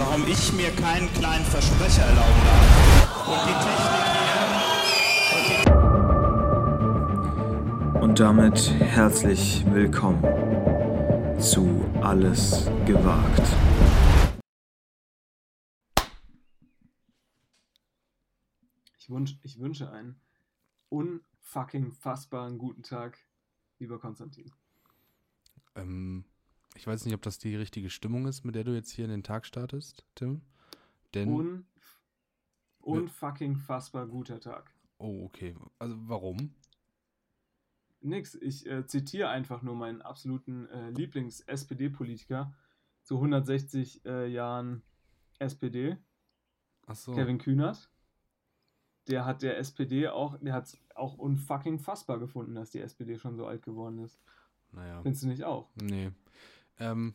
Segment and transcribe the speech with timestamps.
[0.00, 3.28] warum ich mir keinen kleinen Versprecher erlauben darf.
[3.28, 4.04] Und die Technik
[5.46, 5.60] hier.
[8.02, 10.22] Und damit herzlich willkommen
[11.38, 13.42] zu Alles gewagt.
[18.98, 20.18] Ich, wünsch, ich wünsche einen
[20.88, 23.18] unfucking fassbaren guten Tag,
[23.78, 24.50] lieber Konstantin.
[25.74, 26.24] Ähm,
[26.74, 29.10] ich weiß nicht, ob das die richtige Stimmung ist, mit der du jetzt hier in
[29.10, 30.42] den Tag startest, Tim.
[31.14, 31.28] Denn.
[31.28, 31.66] Un,
[32.80, 34.72] unfucking fassbar guter Tag.
[34.98, 35.54] oh, okay.
[35.78, 36.54] Also warum?
[38.02, 42.54] Nix, ich äh, zitiere einfach nur meinen absoluten äh, Lieblings-SPD-Politiker
[43.02, 44.82] zu 160 äh, Jahren
[45.38, 45.98] SPD,
[46.86, 47.12] Achso.
[47.12, 47.90] Kevin Kühnert.
[49.08, 53.18] Der hat der SPD auch, der hat es auch unfucking fassbar gefunden, dass die SPD
[53.18, 54.20] schon so alt geworden ist.
[54.72, 55.02] Naja.
[55.02, 55.68] Findest du nicht auch?
[55.74, 56.12] Nee.
[56.80, 57.14] Ähm,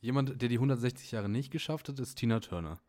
[0.00, 2.80] jemand, der die 160 Jahre nicht geschafft hat, ist Tina Turner.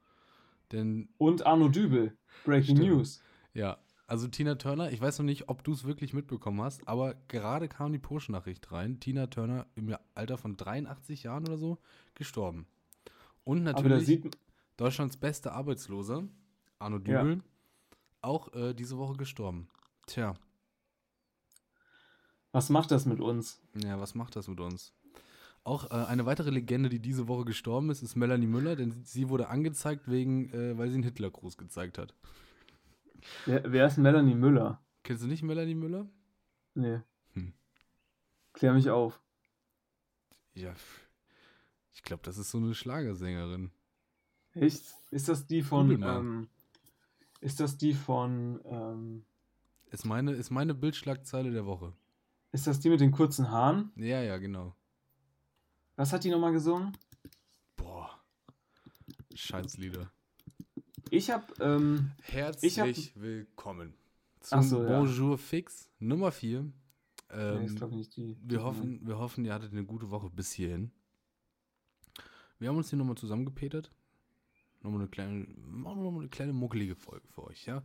[0.72, 2.92] Denn, Und Arno Dübel, Breaking Stimmt.
[2.92, 3.22] News.
[3.54, 7.16] ja, also Tina Turner, ich weiß noch nicht, ob du es wirklich mitbekommen hast, aber
[7.28, 9.00] gerade kam die Push-Nachricht rein.
[9.00, 11.78] Tina Turner im Alter von 83 Jahren oder so
[12.14, 12.68] gestorben.
[13.44, 14.38] Und natürlich sieht
[14.78, 16.24] Deutschlands bester Arbeitsloser,
[16.80, 17.24] Arno Ja.
[17.24, 17.44] Dübel,
[18.22, 19.68] auch äh, diese Woche gestorben.
[20.08, 20.34] Tja,
[22.52, 23.62] was macht das mit uns?
[23.74, 24.94] ja, was macht das mit uns?
[25.66, 29.30] Auch äh, eine weitere Legende, die diese Woche gestorben ist, ist Melanie Müller, denn sie
[29.30, 32.14] wurde angezeigt, wegen, äh, weil sie einen Hitlergruß gezeigt hat.
[33.46, 34.82] Wer, wer ist Melanie Müller?
[35.04, 36.08] Kennst du nicht Melanie Müller?
[36.76, 37.00] Nee.
[37.34, 37.54] Hm.
[38.52, 39.22] Klär mich auf.
[40.54, 40.74] Ja,
[41.94, 43.72] ich glaube, das ist so eine Schlagersängerin.
[44.54, 44.84] Echt?
[45.12, 46.04] Ist das die von.
[46.04, 46.48] Ähm,
[47.40, 48.60] ist das die von.
[48.66, 49.26] Ähm,
[49.92, 51.94] Ist meine, ist meine Bildschlagzeile der Woche.
[52.52, 53.92] ist das die mit den kurzen Haaren?
[53.96, 54.76] Ja, ja, genau.
[55.96, 56.98] Was hat die nochmal gesungen?
[57.76, 58.10] Boah.
[59.34, 60.12] Scheißlieder.
[61.10, 61.60] Ich hab.
[61.60, 63.94] Ähm, Herzlich Ich hab- willkommen
[64.40, 65.00] zum so, ja.
[65.00, 66.62] Bonjour Fix Nummer 4.
[66.64, 66.72] nee,
[67.30, 68.38] Ähm, ich, nicht die.
[68.42, 70.92] wir, die- hoffen, wir hoffen, ihr hattet eine gute Woche bis hierhin.
[72.60, 73.92] Wir haben uns hier nochmal zusammengepetert.
[74.82, 77.84] Nochmal eine kleine, machen wir noch mal eine kleine muckelige Folge für euch, ja.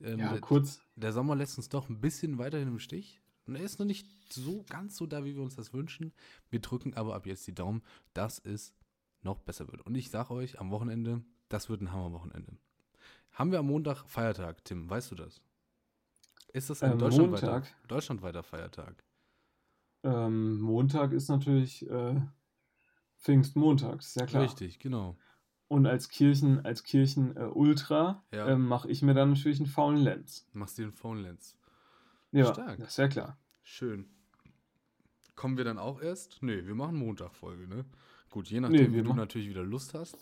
[0.00, 0.80] Ähm, Ja, der, kurz.
[0.96, 3.21] der Sommer lässt uns doch ein bisschen weiterhin im Stich.
[3.46, 6.12] Und er ist noch nicht so ganz so da, wie wir uns das wünschen.
[6.50, 7.82] Wir drücken aber ab jetzt die Daumen,
[8.14, 8.74] dass es
[9.22, 9.82] noch besser wird.
[9.82, 12.56] Und ich sage euch, am Wochenende, das wird ein Hammerwochenende.
[13.32, 15.42] Haben wir am Montag Feiertag, Tim, weißt du das?
[16.52, 17.74] Ist das ein Ähm, deutschlandweiter, Montag?
[17.88, 19.04] deutschlandweiter Feiertag?
[20.04, 22.20] Ähm, Montag ist natürlich äh,
[23.18, 24.42] Pfingstmontag, ja klar.
[24.42, 25.16] Richtig, genau.
[25.68, 28.48] Und als Kirchen, als Kirchen äh, Ultra Ja.
[28.48, 30.46] ähm, mache ich mir dann natürlich einen faulen Lenz.
[30.52, 31.56] Machst dir den Phone Lens.
[32.32, 32.78] Ja, Stark.
[32.78, 33.38] das ist ja klar.
[33.62, 34.08] Schön.
[35.36, 36.42] Kommen wir dann auch erst?
[36.42, 37.84] Nee, wir machen Montag-Folge, ne?
[38.30, 40.16] Gut, je Nee, nachdem, wir wie du natürlich wieder Lust hast.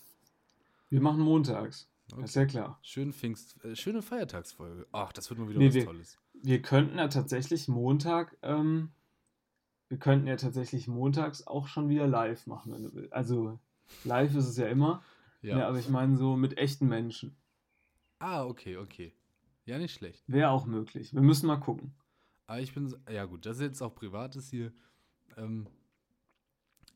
[0.88, 1.88] Wir machen montags.
[2.12, 2.22] Okay.
[2.22, 2.78] Das ist ja klar.
[2.82, 4.87] Schön Pfingst, äh, schöne Feiertagsfolge.
[4.91, 6.19] Ach, das wird mal wieder Nee, was wir- Tolles.
[6.43, 8.91] Wir könnten ja tatsächlich Montag, ähm,
[9.88, 13.12] wir könnten ja tatsächlich montags auch schon wieder live machen, wenn du willst.
[13.12, 13.60] Also
[14.04, 15.03] live ist es ja immer,
[15.43, 15.59] Ja.
[15.59, 15.69] ja.
[15.69, 17.37] aber ich meine so mit echten Menschen.
[18.19, 19.12] ah, okay, okay.
[19.66, 20.25] Ja, nicht schlecht.
[20.26, 21.15] Wäre auch möglich.
[21.15, 21.94] Wir müssen mal gucken.
[22.50, 24.72] Aber ich bin, ja gut, das ist jetzt auch Privates hier.
[25.37, 25.69] Ähm,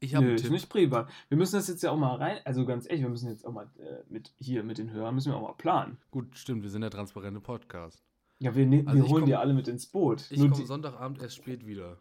[0.01, 1.09] ich habe Nö, ist nicht privat.
[1.29, 3.53] Wir müssen das jetzt ja auch mal rein, also ganz ehrlich, wir müssen jetzt auch
[3.53, 5.97] mal äh, mit hier mit den Hörern müssen wir auch mal planen.
[6.11, 8.03] Gut, stimmt, wir sind der transparente Podcast.
[8.41, 10.29] Ja, wir, ne Also wir holen komm- die alle mit ins Boot.
[10.31, 11.99] Ich komme Sonntagabend erst spät wieder.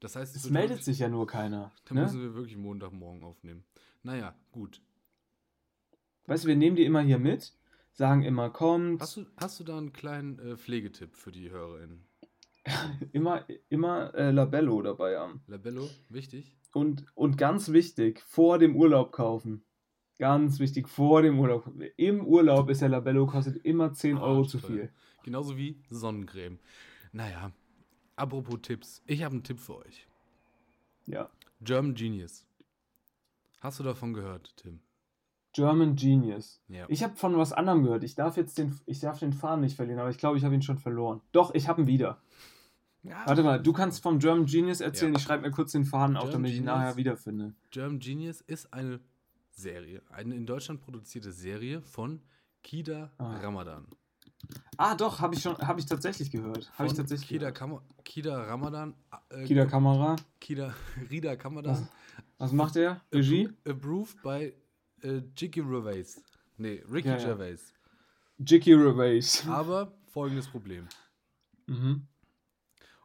[0.00, 1.70] Das heißt, es meldet sich ja nur keiner.
[1.84, 2.02] Dann Ne?
[2.02, 3.62] müssen wir wirklich Montagmorgen aufnehmen.
[4.02, 4.82] Naja, gut.
[6.26, 7.54] Weißt du, wir nehmen die immer hier mit,
[7.92, 12.04] sagen immer, kommt, Hast du, hast du da einen kleinen äh, Pflegetipp für die HörerInnen?
[13.12, 15.42] immer, immer äh, Labello dabei haben.
[15.46, 16.56] Labello, wichtig.
[16.72, 19.64] Und, und ganz wichtig, vor dem Urlaub kaufen.
[20.18, 21.70] Ganz wichtig, vor dem Urlaub.
[21.96, 24.76] Im Urlaub ist der Labello, kostet immer 10 Euro zu Arschteuer.
[24.76, 24.92] viel.
[25.24, 26.58] Genauso wie Sonnencreme.
[27.12, 27.52] Naja,
[28.16, 29.02] apropos Tipps.
[29.06, 30.06] Ich habe einen Tipp für euch.
[31.06, 31.30] Ja.
[31.60, 32.46] German Genius.
[33.60, 34.80] Hast du davon gehört, Tim?
[35.52, 36.60] German Genius.
[36.68, 36.84] Ja.
[36.88, 38.04] Ich habe von was anderem gehört.
[38.04, 40.54] Ich darf jetzt den, ich darf den Faden nicht verlieren, aber ich glaube, ich habe
[40.54, 41.22] ihn schon verloren.
[41.32, 42.20] Doch, ich habe ihn wieder.
[43.08, 45.12] Ja, Warte mal, du kannst vom German Genius erzählen.
[45.12, 45.18] Ja.
[45.18, 47.54] Ich schreibe mir kurz den Faden auf, damit ich ihn nachher wiederfinde.
[47.70, 49.00] German Genius ist eine
[49.50, 52.20] Serie, eine in Deutschland produzierte Serie von
[52.62, 53.36] Kida Ah.
[53.38, 53.86] Ramadan.
[54.76, 56.70] Ah, doch, habe ich schon, habe ich tatsächlich gehört.
[56.74, 57.56] Habe ich tatsächlich Kida, gehört.
[57.56, 58.94] Kam Kida Ramadan.
[59.30, 60.16] Äh, Kida Kamera.
[60.40, 60.74] Kida,
[61.10, 61.88] Rida Kamadan.
[62.38, 63.00] Was macht er?
[63.12, 63.48] Regie?
[63.66, 64.52] Approved by
[65.02, 66.22] äh, Jicky Gervais.
[66.58, 67.24] Nee, Ricky Ja, ja.
[67.24, 67.72] Gervais.
[68.38, 69.46] Jicky Gervais.
[69.48, 70.86] Aber folgendes Problem.
[71.66, 72.06] Mhm.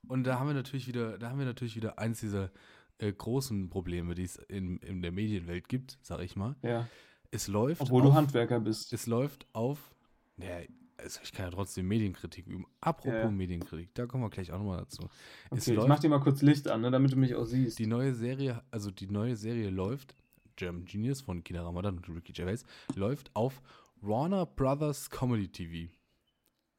[0.07, 2.51] Und da haben wir natürlich wieder, da haben wir natürlich wieder eins dieser
[2.97, 6.55] äh, großen Probleme, die es in, in der Medienwelt gibt, sag ich mal.
[6.63, 6.87] Ja.
[7.31, 8.91] Es läuft Obwohl auf, du Handwerker bist.
[8.93, 9.95] es läuft auf,
[10.37, 10.65] naja,
[10.97, 12.65] also ich kann ja trotzdem Medienkritik üben.
[12.81, 13.31] Apropos Ja.
[13.31, 15.09] Medienkritik, da kommen wir gleich auch nochmal dazu.
[15.49, 17.79] Okay, ich mach dir mal kurz Licht an, ne, damit du mich auch siehst.
[17.79, 20.15] die neue Serie, also die neue Serie läuft,
[20.57, 22.65] German Genius von Kina Ramadan und Ricky Gervais,
[22.95, 23.61] läuft auf
[24.01, 25.91] Warner Brothers Comedy TV.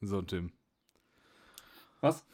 [0.03, 0.53] So, Tim.
[2.01, 2.25] Was?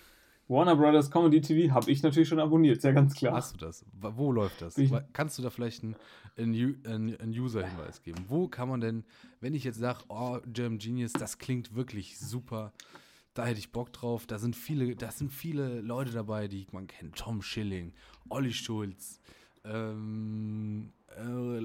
[0.49, 3.35] Warner Brothers Comedy TV habe ich natürlich schon abonniert, ist ja ganz klar.
[3.35, 3.85] Hast du das?
[4.01, 4.79] Wo läuft das?
[4.79, 5.97] Ich- Kannst du da vielleicht einen,
[6.37, 8.25] einen, User-Hinweis geben?
[8.29, 9.05] Wo kann man denn,
[9.41, 12.73] wenn ich jetzt sage, oh, German Genius, das klingt wirklich super,
[13.35, 16.87] da hätte ich Bock drauf, da sind viele, da sind viele Leute dabei, die man
[16.87, 17.17] kennt.
[17.17, 17.93] Tom Schilling,
[18.31, 19.21] Olli Schulz,
[19.65, 21.61] ähm, äh,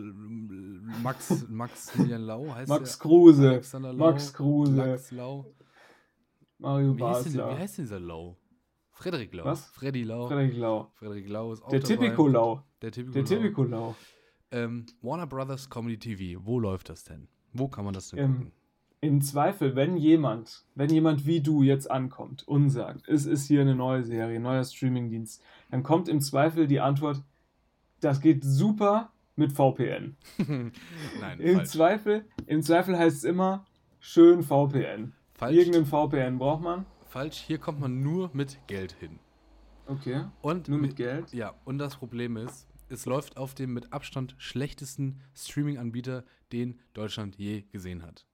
[1.01, 2.99] Max, Maximilian Lau heißt Max der?
[2.99, 5.45] Kruse, Lau, Max Kruse, Max Lau.
[6.59, 8.37] Mario Wie heißt, denn, wie heißt denn dieser Lau?
[9.03, 9.43] Frederik Lau.
[9.45, 9.65] Was?
[9.67, 10.27] Freddy Lau.
[10.27, 10.91] Frederik Lau.
[10.95, 11.83] Frederik Lau ist auch Der.
[11.83, 12.63] Tipico Lau.
[12.81, 13.27] Der Tipico Der Lau.
[13.27, 13.95] Tipico Lau.
[14.51, 17.27] Ähm, Warner Brothers Comedy TV, wo läuft das denn?
[17.51, 18.51] Wo kann man das denn Ähm, gucken?
[19.01, 23.59] Im Zweifel, wenn jemand, wenn jemand wie du jetzt ankommt und sagt, es ist hier
[23.59, 27.21] eine neue Serie, neuer Streamingdienst, dann kommt im Zweifel die Antwort,
[27.99, 30.15] das geht super mit VPN.
[31.19, 31.69] Nein, Im falsch.
[31.69, 33.65] Zweifel, im Zweifel heißt es immer
[33.99, 35.13] schön VPN.
[35.33, 36.85] Falsch, Irgendein VPN braucht man.
[37.13, 37.37] Falsch.
[37.37, 39.19] Hier kommt man nur mit Geld hin.
[39.85, 40.25] Okay.
[40.41, 41.31] Und Nur mit Geld.
[41.31, 47.35] Ja, und das Problem ist, es läuft auf dem mit Abstand schlechtesten Streaming-Anbieter, den Deutschland
[47.37, 48.25] je gesehen hat.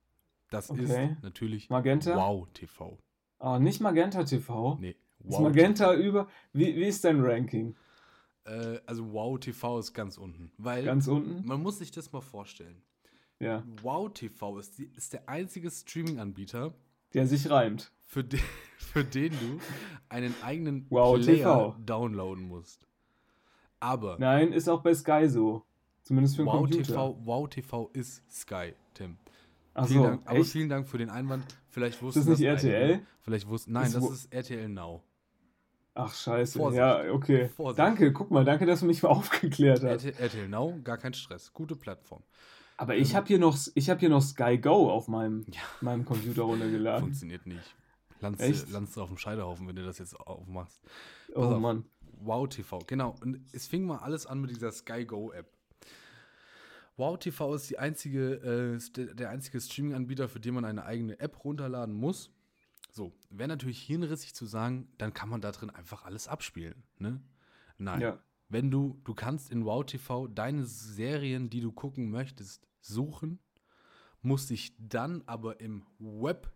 [0.49, 0.83] Das Okay.
[1.11, 2.15] ist natürlich Magenta?
[2.15, 2.97] Wow TV.
[3.39, 4.77] Ah, nicht Magenta TV.
[4.79, 4.97] Nee, Ist
[5.33, 5.41] Wow.
[5.41, 6.27] Magenta über.
[6.53, 7.75] Wie, wie ist dein Ranking?
[8.45, 10.51] Äh, also Wow TV ist ganz unten.
[10.57, 11.45] Weil Ganz unten?
[11.45, 12.81] man muss sich das mal vorstellen.
[13.39, 13.63] Ja.
[13.81, 16.73] Wow TV ist, die, ist der einzige Streaming-Anbieter,
[17.13, 17.91] Der sich reimt.
[18.09, 18.39] Für, de,
[18.77, 19.59] für den du
[20.09, 21.75] einen eigenen Wow Player TV.
[21.85, 22.87] downloaden musst.
[23.79, 25.63] Aber Nein, ist auch bei Sky so.
[26.01, 26.83] Zumindest für den Wow Computer.
[26.83, 29.17] TV, wow TV ist Sky, Tim.
[29.75, 30.49] Ach Vielen so, Dank, aber echt?
[30.51, 31.45] vielen Dank für den Einwand.
[31.69, 32.73] Vielleicht Ist wussten das nicht einige.
[32.73, 32.99] RTL?
[33.21, 33.71] Vielleicht wussten.
[33.73, 35.03] Nein, Ist das ist RTL Now.
[35.93, 36.57] Ach, scheiße.
[36.57, 36.79] Vorsicht.
[36.79, 37.47] Ja, okay.
[37.49, 37.79] Vorsicht.
[37.79, 40.03] Danke, guck mal, danke, dass du mich mal aufgeklärt hast.
[40.05, 41.53] RTL, RTL Now, gar kein Stress.
[41.53, 42.23] Gute Plattform.
[42.77, 45.61] Aber ich habe hier, noch- ich hab hier noch Sky Go auf meinem, Ja.
[45.81, 47.01] meinem Computer runtergeladen.
[47.01, 47.75] Funktioniert nicht.
[48.21, 50.81] Landst, landst du auf dem Scheiterhaufen, wenn du das jetzt aufmachst.
[51.29, 51.61] Oh Pass auf.
[51.61, 51.85] Mann.
[52.21, 53.15] Wow TV, genau.
[53.21, 55.49] Und es fing mal alles an mit dieser Sky Go App.
[56.97, 61.95] Wow TV ist einzige, äh, der einzige Streaming-Anbieter, für den man eine eigene App runterladen
[61.95, 62.29] muss.
[62.91, 66.83] So, wäre natürlich hirnrissig zu sagen, dann kann man da drin einfach alles abspielen.
[66.97, 67.21] Ne?
[67.77, 68.01] Nein.
[68.01, 68.19] Ja.
[68.49, 73.39] Wenn du, du kannst in Wow TV deine Serien, die du gucken möchtest, suchen,
[74.21, 76.51] musst dich dann aber im Web,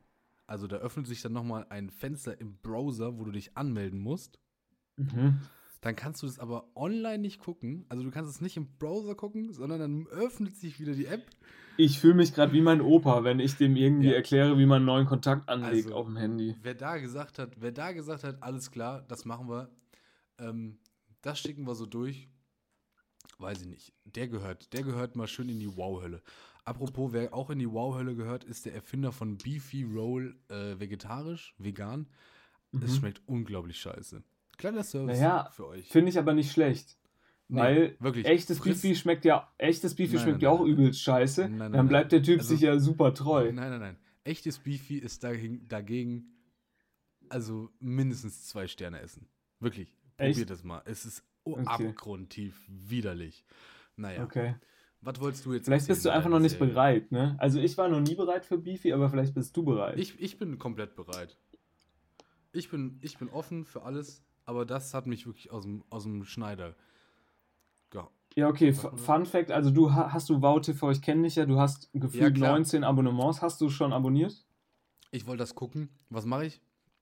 [0.47, 4.39] also da öffnet sich dann nochmal ein Fenster im Browser, wo du dich anmelden musst.
[4.97, 5.39] Mhm.
[5.81, 7.85] Dann kannst du es aber online nicht gucken.
[7.89, 11.29] Also du kannst es nicht im Browser gucken, sondern dann öffnet sich wieder die App.
[11.75, 14.13] Ich fühle mich gerade wie mein Opa, wenn ich dem irgendwie Ja.
[14.13, 16.55] erkläre, wie man einen neuen Kontakt anlegt Also- auf dem Handy.
[16.61, 19.69] Wer da gesagt hat, wer da gesagt hat, alles klar, das machen wir,
[20.37, 20.77] ähm,
[21.21, 22.29] das schicken wir so durch,
[23.39, 23.93] weiß ich nicht.
[24.05, 26.21] Der gehört, der gehört mal schön in die Wow-Hölle.
[26.65, 31.53] Apropos, wer auch in die Wow-Hölle gehört, ist der Erfinder von Beefy Roll äh, vegetarisch,
[31.57, 32.07] vegan.
[32.71, 32.95] Es Mhm.
[32.99, 34.23] schmeckt unglaublich scheiße.
[34.57, 35.87] Kleiner Service Naja, für euch.
[35.89, 36.97] Finde ich aber nicht schlecht.
[37.49, 38.25] Nee, Weil wirklich.
[38.25, 41.49] echtes Friss- Beefy schmeckt ja, echtes Beefy Nein, schmeckt nein, ja auch nein, übelst scheiße.
[41.49, 43.51] Dann bleibt der Typ Also- sich ja super treu.
[43.51, 43.97] Nein, nein, nein.
[44.23, 46.27] Echtes Beefy ist dagegen, dagegen
[47.29, 49.27] also mindestens zwei Sterne essen.
[49.59, 49.93] Wirklich.
[50.17, 50.49] Probiert Echt?
[50.49, 50.81] das mal.
[50.85, 51.65] Es ist Okay.
[51.65, 53.43] abgrundtief widerlich.
[53.97, 54.55] Naja, Okay.
[55.03, 56.67] Was wolltest du jetzt Vielleicht bist du einfach noch nicht Serie?
[56.73, 57.35] bereit, ne?
[57.39, 59.97] Also ich war noch nie bereit für Beefy, aber vielleicht bist du bereit.
[59.99, 61.37] Ich, ich bin komplett bereit.
[62.51, 66.03] Ich bin, ich bin offen für alles, aber das hat mich wirklich aus dem, aus
[66.03, 66.75] dem Schneider.
[67.93, 71.23] Ja, ja, okay, F- Fun Fact, also du ha- hast du Wow TV, ich kenne
[71.23, 72.51] dich ja, du hast gefühlt klar.
[72.53, 74.45] 19 Abonnements, hast du schon abonniert?
[75.11, 75.89] ich wollte das gucken.
[76.09, 76.59] Was mache ich?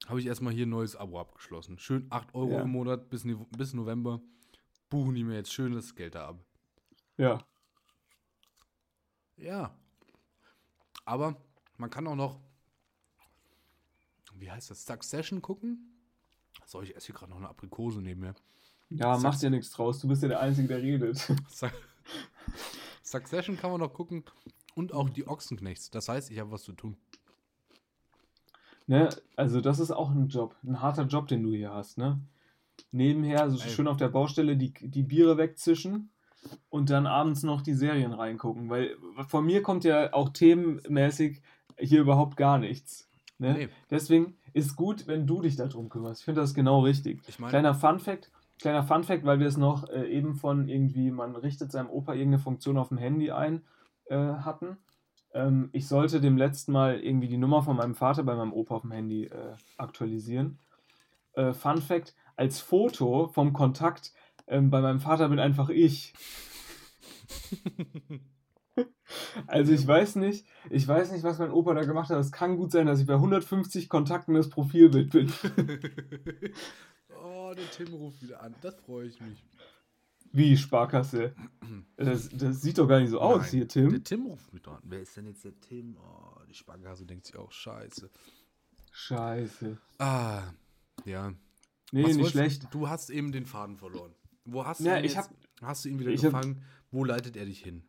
[0.07, 1.77] Habe ich erstmal hier ein neues Abo abgeschlossen.
[1.79, 2.61] Schön 8 Euro Ja.
[2.63, 3.25] im Monat bis,
[3.57, 4.19] bis November.
[4.89, 6.43] Buchen die mir jetzt schön das Geld da ab.
[7.17, 7.45] Ja.
[9.41, 9.75] Ja.
[11.05, 11.35] Aber
[11.77, 12.39] man kann auch noch,
[14.35, 15.87] wie heißt das, Succession gucken.
[16.65, 18.35] Soll ich esse hier gerade noch eine Aprikose neben mir.
[18.89, 21.17] Ja, Suc- mach dir nichts draus, du bist ja der Einzige, der redet.
[21.49, 21.67] Su-
[23.03, 24.23] Succession kann man noch gucken
[24.75, 25.89] und auch die Ochsenknechts.
[25.89, 26.97] Das heißt, ich habe was zu tun.
[28.87, 29.09] Ne?
[29.35, 32.19] Also das ist auch ein Job, ein harter Job, den du hier hast, ne?
[32.91, 33.69] Nebenher so Ey.
[33.69, 36.09] schön auf der Baustelle die, die Biere wegzischen
[36.69, 38.95] und dann abends noch die Serien reingucken, weil
[39.27, 41.41] von mir kommt ja auch themenmäßig
[41.77, 43.09] hier überhaupt gar nichts.
[43.37, 43.53] Ne?
[43.53, 43.69] Nee.
[43.89, 46.21] Deswegen ist gut, wenn du dich darum kümmerst.
[46.21, 47.21] Ich finde das genau richtig.
[47.27, 48.31] Ich meine- Kleiner Fun Fact,
[48.61, 52.39] kleiner Fun-Fact, weil wir es noch äh, eben von irgendwie, man richtet seinem Opa irgendeine
[52.43, 53.63] Funktion auf dem Handy ein,
[54.05, 54.77] äh, hatten.
[55.33, 58.75] Ähm, ich sollte dem letzten Mal irgendwie die Nummer von meinem Vater bei meinem Opa
[58.75, 60.59] auf dem Handy äh, aktualisieren.
[61.33, 64.13] Äh, Fun Fact: Als Foto vom Kontakt
[64.51, 66.13] ähm, bei meinem Vater bin einfach ich.
[69.47, 72.19] Also ich weiß nicht, ich weiß nicht, was mein Opa da gemacht hat.
[72.19, 75.31] Es kann gut sein, dass ich bei 150 Kontakten das Profilbild bin.
[77.23, 78.55] oh, der Tim ruft wieder an.
[78.61, 79.43] Das freue ich mich.
[80.31, 81.35] Wie Sparkasse?
[81.97, 83.89] Das, das sieht doch gar nicht so aus Nein, hier, Tim.
[83.89, 84.79] Der Tim ruft mich an.
[84.83, 85.97] Wer ist denn jetzt der Tim?
[85.97, 88.09] Oh, die Sparkasse denkt sich auch, scheiße.
[88.91, 89.77] Scheiße.
[89.99, 90.43] Ah,
[91.05, 91.33] ja.
[91.91, 92.67] Nee, Was nicht schlecht.
[92.71, 94.13] Du hast eben den Faden verloren.
[94.45, 95.29] Wo hast Ja, du ihn ich jetzt?
[95.29, 96.63] hab- hast du ihn wieder ich hab- gefangen?
[96.91, 97.83] Wo leitet er dich hin?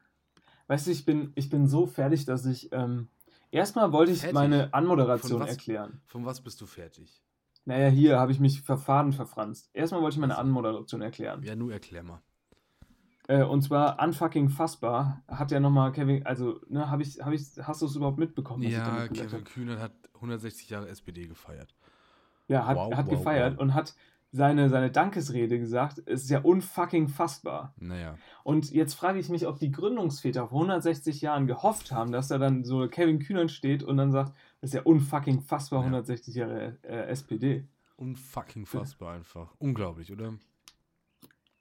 [0.68, 2.71] Weißt du, ich bin, ich bin so fertig, dass ich.
[2.73, 3.09] Ähm,
[3.50, 4.35] erstmal wollte ich Fertig?
[4.35, 5.50] meine Anmoderation Von was?
[5.50, 6.00] erklären.
[6.06, 7.23] Von was bist du fertig?
[7.64, 9.71] Naja, hier habe ich mich verfahren verfranst.
[9.73, 10.37] Erstmal wollte ich meine.
[10.38, 11.42] Anmoderation erklären.
[11.42, 12.23] Ja, nur erklär mal.
[13.28, 17.47] Äh, und zwar unfucking fassbar hat ja nochmal Kevin, also, ne, habe ich, habe ich,
[17.62, 18.62] hast du es überhaupt mitbekommen?
[18.64, 19.44] Ja, Kevin?
[19.44, 21.75] Kühnert hat 160 Jahre SPD gefeiert.
[22.49, 23.61] Ja, hat, Wow, hat wow, gefeiert wow.
[23.62, 23.94] und hat
[24.35, 26.03] seine, seine Dankesrede gesagt.
[26.07, 27.75] Es ist ja unfucking fassbar.
[27.79, 28.17] Naja.
[28.45, 32.39] Und jetzt frage ich mich, ob die Gründungsväter vor 160 Jahren gehofft haben, dass da
[32.39, 35.87] dann so Kevin Kühnert steht und dann sagt, das ist ja unfucking fassbar, Ja.
[35.87, 37.67] 160 Jahre äh, SPD.
[37.97, 39.55] Unfucking fassbar einfach.
[39.59, 40.35] Unglaublich, oder?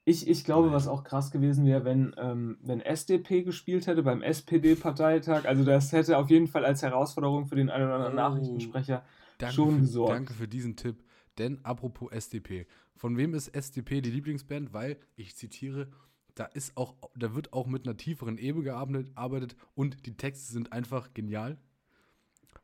[0.04, 0.72] Ich, ich glaube, Nee.
[0.74, 5.44] was auch krass gewesen wäre, wenn, ähm, wenn SDP gespielt hätte beim SPD-Parteitag.
[5.46, 8.16] Also das hätte auf jeden Fall als Herausforderung für den einen oder anderen Oh.
[8.16, 9.04] Nachrichtensprecher
[9.38, 10.12] Danke schon für, gesorgt.
[10.14, 10.96] Danke für diesen Tipp.
[11.38, 12.66] Denn apropos SDP.
[12.96, 14.72] Von wem ist SDP die Lieblingsband?
[14.72, 15.90] Weil, ich zitiere,
[16.34, 20.52] da ist auch, da wird auch mit einer tieferen Ebene gearbeitet arbeitet und die Texte
[20.52, 21.58] sind einfach genial.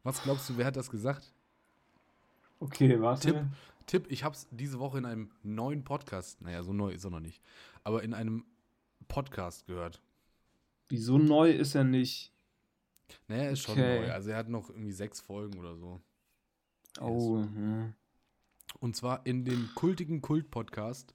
[0.03, 1.33] Was glaubst du, wer hat das gesagt?
[2.61, 3.33] Okay, warte.
[3.33, 3.47] Tipp.
[3.87, 7.11] Tipp, ich habe es diese Woche in einem neuen Podcast, naja, so neu ist er
[7.11, 7.43] noch nicht,
[7.85, 8.45] aber in einem
[9.09, 10.03] Podcast gehört.
[10.91, 12.33] Wieso neu ist er nicht?
[13.29, 14.01] Naja, er ist schon Okay.
[14.01, 14.13] neu.
[14.13, 16.01] Also er hat noch irgendwie sechs Folgen oder so.
[17.01, 17.95] Oh, hm.
[18.81, 21.15] Und zwar in dem kultigen Kult-Podcast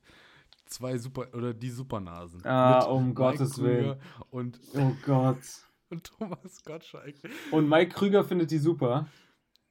[0.66, 2.46] zwei Super oder die Supernasen.
[2.46, 3.98] Ah, Mit um Mike Gottes Krüger Willen.
[4.30, 5.38] Und, oh Gott.
[5.90, 7.16] und Thomas Gottschalk.
[7.52, 9.08] Und Mike Krüger findet die super.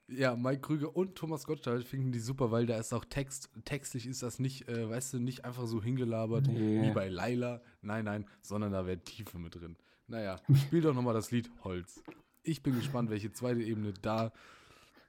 [0.08, 4.06] Ja, Mike Krüger und Thomas Gottschalk finden die super, weil da ist auch Text, textlich
[4.06, 6.82] ist das nicht, äh, weißt du, nicht einfach so hingelabert Nee.
[6.82, 7.62] wie bei Laila.
[7.80, 9.76] Nein, nein, sondern da wäre Tiefe mit drin.
[10.08, 10.36] Naja,
[10.66, 12.02] spiel doch nochmal das Lied Holz.
[12.42, 14.32] Ich bin gespannt, welche zweite Ebene da,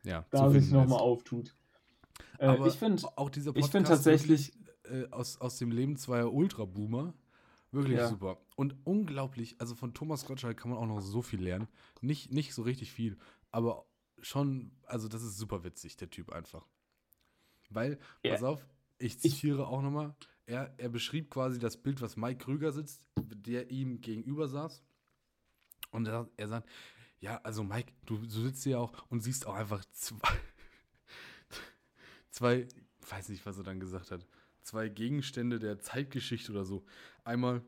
[0.03, 1.53] ja, da sich nochmal auftut.
[2.39, 4.53] Äh, Aber ich finde, auch dieser ich find Podcast tatsächlich-
[4.83, 7.13] wirklich, äh, aus, aus dem Leben zweier Ultra-Boomer
[7.71, 8.07] wirklich Ja.
[8.09, 8.37] super.
[8.55, 11.67] Und unglaublich, also von Thomas Gottschalk kann man auch noch so viel lernen.
[12.01, 13.17] Nicht, nicht so richtig viel,
[13.51, 13.85] aber
[14.21, 16.65] schon, also das ist super witzig, der Typ einfach.
[17.69, 18.33] Weil, Ja.
[18.33, 18.65] pass auf,
[18.99, 20.15] ich zitiere auch nochmal,
[20.45, 24.83] er, er beschrieb quasi das Bild, was Mike Krüger sitzt, der ihm gegenüber saß.
[25.91, 26.69] Und er, er sagt,
[27.19, 30.17] ja, also Mike, du, du sitzt hier auch und siehst auch einfach zwei,
[32.33, 32.67] zwei,
[33.09, 34.25] weiß nicht, was er dann gesagt hat,
[34.61, 36.83] zwei Gegenstände der Zeitgeschichte oder so.
[37.23, 37.61] Einmal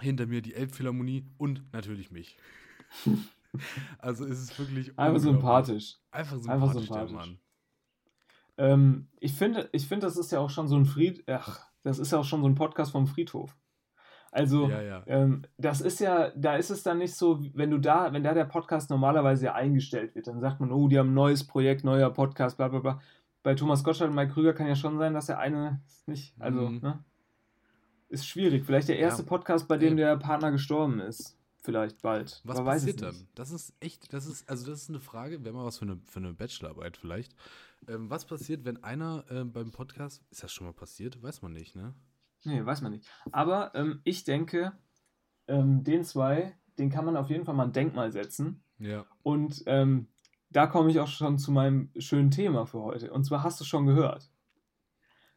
[0.00, 2.36] hinter mir die Elbphilharmonie und natürlich mich.
[3.98, 5.98] also es ist wirklich einfach sympathisch.
[6.10, 7.12] Einfach sympathisch, Einfach der sympathisch.
[7.12, 7.38] Mann.
[8.56, 11.98] Ähm, ich finde, ich finde, das ist ja auch schon so ein Fried, ach, das
[11.98, 13.56] ist ja auch schon so ein Podcast vom Friedhof.
[14.32, 15.02] Also, Ja, ja.
[15.06, 18.32] ähm, das ist ja, da ist es dann nicht so, wenn du da, wenn da
[18.34, 21.84] der Podcast normalerweise ja eingestellt wird, dann sagt man, oh, die haben ein neues Projekt,
[21.84, 23.00] neuer Podcast, bla bla bla.
[23.42, 26.68] Bei Thomas Gottschalk und Mike Krüger kann ja schon sein, dass der eine nicht, also,
[26.70, 26.80] Mhm.
[26.80, 27.04] ne?
[28.08, 28.64] Ist schwierig.
[28.64, 29.28] Vielleicht der erste Ja.
[29.28, 31.38] Podcast, bei dem der Partner gestorben ist.
[31.64, 32.40] Vielleicht bald.
[32.44, 33.28] Was es passiert dann?
[33.34, 35.98] Das ist echt, das ist, also das ist eine Frage, wäre mal was für eine,
[36.06, 37.34] für eine Bachelorarbeit vielleicht.
[37.88, 41.22] Ähm, was passiert, wenn einer ähm, beim Podcast, ist das schon mal passiert?
[41.22, 41.94] Weiß man nicht, ne?
[42.44, 43.08] Nee, weiß man nicht.
[43.30, 44.72] Aber ähm, ich denke,
[45.48, 48.64] ähm, den zwei, den kann man auf jeden Fall mal ein Denkmal setzen.
[48.78, 49.06] Ja.
[49.22, 50.08] Und ähm,
[50.50, 53.12] da komme ich auch schon zu meinem schönen Thema für heute.
[53.12, 54.30] Und zwar hast du schon gehört.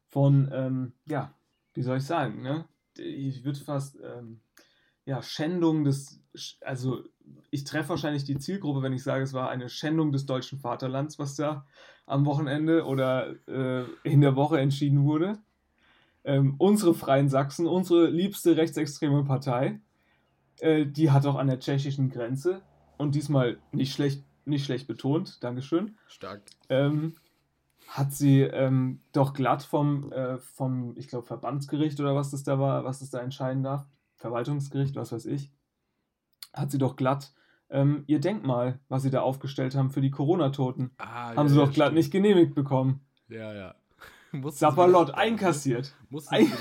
[0.07, 1.33] Von, ähm, ja,
[1.73, 2.65] wie soll ich sagen, ne?
[2.97, 4.41] Ich würde fast, ähm,
[5.05, 6.21] ja, Schändung des,
[6.61, 7.03] also
[7.51, 11.19] ich treffe wahrscheinlich die Zielgruppe, wenn ich sage, es war eine Schändung des deutschen Vaterlands,
[11.19, 11.65] was da
[12.05, 15.39] am Wochenende oder äh, in der Woche entschieden wurde.
[16.25, 19.79] Ähm, unsere Freien Sachsen, unsere liebste rechtsextreme Partei,
[20.59, 22.61] äh, die hat auch an der tschechischen Grenze
[22.97, 26.41] und diesmal nicht schlecht, nicht schlecht betont, Dankeschön, Stark.
[26.69, 27.15] ähm,
[27.87, 32.57] hat sie ähm, doch glatt vom, äh, vom ich glaube, Verbandsgericht oder was das da
[32.59, 35.51] war, was das da entscheiden darf, Verwaltungsgericht, was weiß ich,
[36.53, 37.33] hat sie doch glatt
[37.69, 41.71] ähm, ihr Denkmal, was sie da aufgestellt haben für die Corona-Toten, Ah, haben sie doch
[41.71, 43.01] glatt nicht genehmigt bekommen.
[43.27, 43.75] Ja, ja.
[44.51, 45.93] Sapperlot einkassiert.
[46.09, 46.51] Mussten Ein-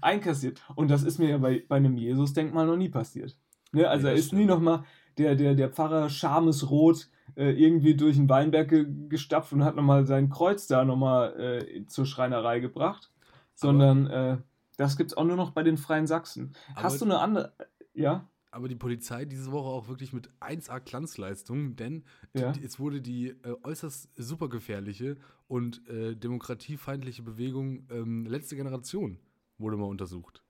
[0.00, 0.60] einkassiert.
[0.74, 3.36] Und das ist mir ja bei, bei einem Jesus-Denkmal noch nie passiert.
[3.72, 3.88] Ne?
[3.88, 4.50] Also Nee, er ist nie stimmt.
[4.50, 4.84] nochmal
[5.18, 10.06] der, der, der Pfarrer Schamesrot äh, irgendwie durch den Weinberg ge gestapft und hat nochmal
[10.06, 13.10] sein Kreuz da nochmal äh, zur Schreinerei gebracht.
[13.54, 14.36] Sondern äh,
[14.76, 16.52] das gibt es auch nur noch bei den Freien Sachsen.
[16.74, 17.52] Hast du eine andere.
[17.94, 18.28] Ja?
[18.54, 22.52] Aber die Polizei diese Woche auch wirklich mit 1A Glanzleistung, denn Ja.
[22.52, 25.16] die, es wurde die äh, äußerst supergefährliche
[25.48, 29.18] und äh, demokratiefeindliche Bewegung ähm, letzte Generation
[29.58, 30.44] wurde mal untersucht.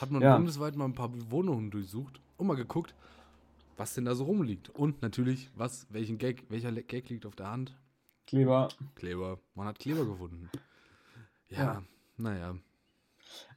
[0.00, 0.36] Hat man Ja.
[0.36, 2.94] bundesweit mal ein paar Wohnungen durchsucht und mal geguckt,
[3.76, 4.70] was denn da so rumliegt.
[4.70, 7.76] Und natürlich, was, welchen Gag, welcher Gag liegt auf der Hand?
[8.28, 8.68] Kleber.
[8.94, 9.40] Kleber.
[9.56, 10.50] Man hat Kleber gefunden.
[11.50, 11.82] Ja, Ja.
[12.16, 12.54] naja.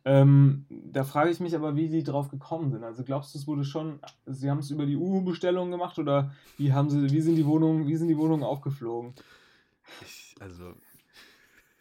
[0.05, 2.83] Ähm, da frage ich mich aber, wie sie drauf gekommen sind.
[2.83, 6.71] Also glaubst du, es wurde schon, sie haben es über die Uhu-Bestellung gemacht oder wie
[6.71, 9.13] haben sie, wie sind die Wohnungen, wie sind die Wohnungen aufgeflogen?
[10.01, 10.73] Ich, also,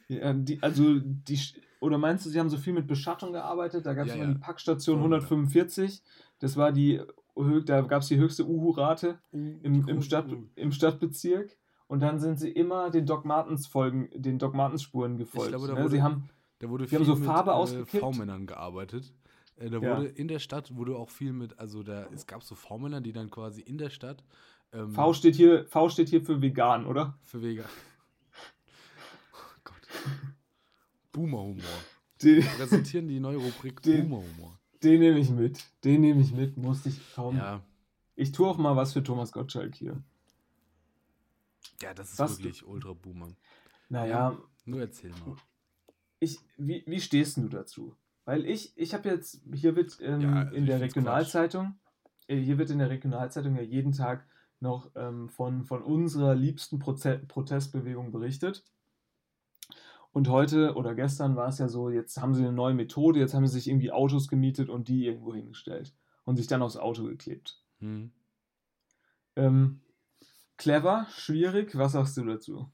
[0.09, 1.39] Ja, die, also die,
[1.81, 3.87] oder meinst du, sie haben so viel mit Beschattung gearbeitet?
[3.87, 4.33] Da gab es Ja, mal ja.
[4.35, 5.17] die Packstation Voll, ja.
[5.19, 6.03] 145.
[6.41, 7.01] Das war die,
[7.65, 11.57] da gab es die höchste Uhu-Rate im, im, Stadt, im Stadtbezirk.
[11.89, 15.51] Und dann sind sie immer den Doc Martens Folgen, den Doc Martens Spuren gefolgt.
[15.51, 15.83] glaube, da ne?
[15.85, 17.25] wurde- Sie haben, Da wurde haben so mit,
[17.95, 17.99] äh.
[18.01, 19.13] V-Männern gearbeitet.
[19.57, 19.97] Äh, da Ja.
[19.97, 23.13] wurde in der Stadt wurde auch viel mit, also da, es gab so V-Männer, die
[23.13, 24.23] dann quasi in der Stadt
[24.73, 27.19] ähm, V steht hier, V steht hier für vegan, oder?
[27.23, 27.65] für Vega.
[29.33, 29.77] Oh Gott.
[31.13, 31.63] Boomer-Humor.
[32.19, 34.59] Präsentieren die neue Rubrik Den- Boomer-Humor.
[34.83, 35.65] den nehme ich mit.
[35.85, 36.57] Den nehme ich mit.
[36.57, 37.37] Musste ich kaum.
[37.37, 37.63] Ja,
[38.17, 40.03] Ich tue auch mal was für Thomas Gottschalk hier.
[41.83, 43.29] ja, das ist Was- wirklich Ultra-Boomer.
[43.89, 45.37] Naja, Nur erzähl mal.
[46.21, 47.95] Ich, wie, wie stehst du dazu?
[48.25, 51.79] Weil ich, ich habe jetzt, hier wird ähm, Ja, also in der Regionalzeitung,
[52.27, 54.27] äh, hier wird in der Regionalzeitung ja jeden Tag
[54.59, 58.65] noch ähm, von, von unserer liebsten Proze Protestbewegung berichtet.
[60.13, 63.35] Und heute oder gestern war es ja so, jetzt haben sie eine neue Methode, jetzt
[63.35, 67.05] haben sie sich irgendwie Autos gemietet und die irgendwo hingestellt und sich dann aufs Auto
[67.05, 67.63] geklebt.
[67.81, 68.11] Hm.
[69.37, 69.83] Ähm,
[70.57, 72.71] clever, schwierig, was sagst du dazu?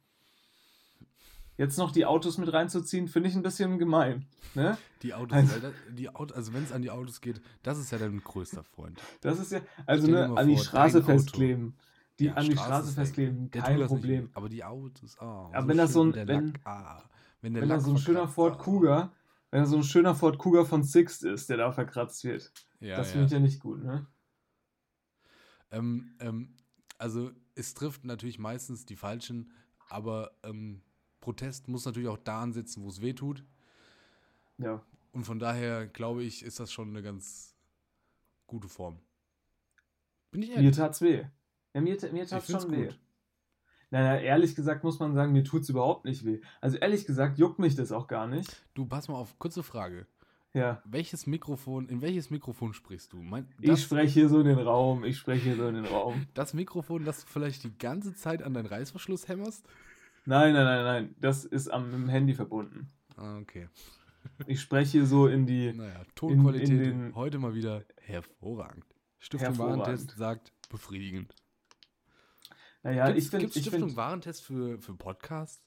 [1.62, 4.26] Jetzt noch die Autos mit reinzuziehen, finde ich ein bisschen gemein.
[4.56, 4.76] Ne?
[5.02, 7.98] Die Autos, Also- die Auto, also wenn es an die Autos geht, das ist ja
[7.98, 9.00] dein größter Freund.
[9.20, 11.74] Das ist ja, also ne, an die vor, Straße festkleben.
[12.18, 14.24] Die Ja, an die Straße Straße festkleben, kein nicht Problem.
[14.24, 14.30] mehr.
[14.34, 15.50] Aber die Autos, ah.
[15.52, 17.02] Aber wenn das so ein- wenn- Lack, ah,
[17.42, 18.62] wenn Wenn da so ein schöner Ford ah.
[18.64, 19.12] Cougar,
[19.52, 22.96] wenn da so ein schöner Ford Cougar von Sixt ist, der da verkratzt wird, Ja,
[22.96, 24.04] das finde ich ja nicht gut, ne?
[25.70, 26.56] Ähm, ähm,
[26.98, 29.52] also es trifft natürlich meistens die Falschen,
[29.88, 30.82] aber ähm,
[31.22, 33.42] Protest muss natürlich auch da ansetzen, wo es weh tut.
[34.58, 34.82] Ja.
[35.12, 37.54] Und von daher glaube ich, ist das schon eine ganz
[38.46, 38.98] gute Form.
[40.30, 40.76] Bin ich Mir ehrlich?
[40.76, 41.24] tat's weh.
[41.74, 42.86] Ja, mir, mir tat's schon weh.
[42.86, 42.98] gut.
[43.90, 46.40] Naja, ehrlich gesagt muss man sagen, mir tut's überhaupt nicht weh.
[46.60, 48.62] Also ehrlich gesagt juckt mich das auch gar nicht.
[48.74, 50.06] Du, pass mal auf, kurze Frage.
[50.54, 50.82] Ja.
[50.84, 53.18] Welches Mikrofon, in welches Mikrofon sprichst du?
[53.18, 55.84] Mein, Ich das, spreche hier so in den Raum, ich spreche hier so in den
[55.86, 56.26] Raum.
[56.34, 59.66] das Mikrofon, das du vielleicht die ganze Zeit an deinen Reißverschluss hämmerst?
[60.24, 62.88] Nein, nein, nein, nein, das ist am mit dem Handy verbunden.
[63.16, 63.68] Ah, okay.
[64.46, 65.72] Ich spreche hier so in die.
[65.72, 68.84] Naja, Tonqualität in den- heute mal wieder hervorragend.
[69.18, 69.80] Stiftung Hervorragend.
[69.82, 71.34] Warentest sagt befriedigend.
[72.84, 73.44] Naja, Gibt's, ich finde.
[73.46, 75.64] gibt's Ich Stiftung find, Warentest für, für Podcasts?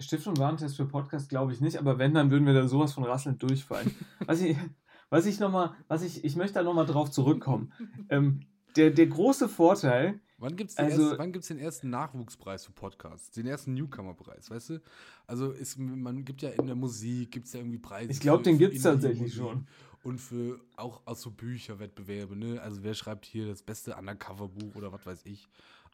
[0.00, 3.04] Stiftung Warentest für Podcast glaube ich nicht, aber wenn, dann würden wir da sowas von
[3.04, 3.94] rasselnd durchfallen.
[4.26, 4.56] was ich,
[5.10, 7.72] was ich nochmal, was ich, ich möchte da nochmal drauf zurückkommen.
[8.08, 13.30] ähm, der, der große Vorteil, Wann gibt es Also- den ersten Nachwuchspreis für Podcasts?
[13.32, 14.82] Den ersten Newcomer-Preis, weißt du?
[15.26, 18.10] Also ist, man gibt ja in der Musik, gibt es ja irgendwie Preise.
[18.10, 19.66] Ich glaub, für- den für gibt's tatsächlich schon.
[20.02, 22.58] Und für auch aus so Bücherwettbewerbe, ne?
[22.62, 25.46] Also wer schreibt hier das beste Undercover-Buch oder was weiß ich?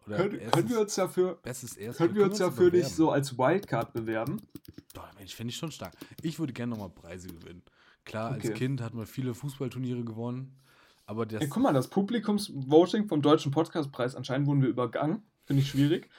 [0.06, 2.88] Oder können, erstes- können wir uns dafür, bestes erstes können wir uns ja dafür nicht
[2.90, 4.40] so als Wildcard bewerben?
[4.94, 5.92] Doch, Mensch, finde ich schon stark.
[6.22, 7.62] Ich würde gerne nochmal Preise gewinnen.
[8.04, 8.50] Klar, Okay.
[8.50, 10.54] als Kind hat man viele Fußballturniere gewonnen,
[11.06, 11.40] aber das.
[11.42, 15.22] Ey, guck mal, das Publikumsvoting vom Deutschen Podcastpreis, anscheinend wurden wir übergangen.
[15.44, 16.10] Finde ich schwierig.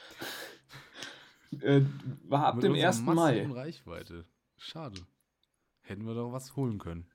[1.62, 1.82] äh,
[2.24, 3.02] war ab mit dem unserer 1.
[3.02, 3.46] Mai.
[3.52, 4.26] Reichweite.
[4.58, 5.00] Schade.
[5.82, 7.06] Hätten wir doch was holen können.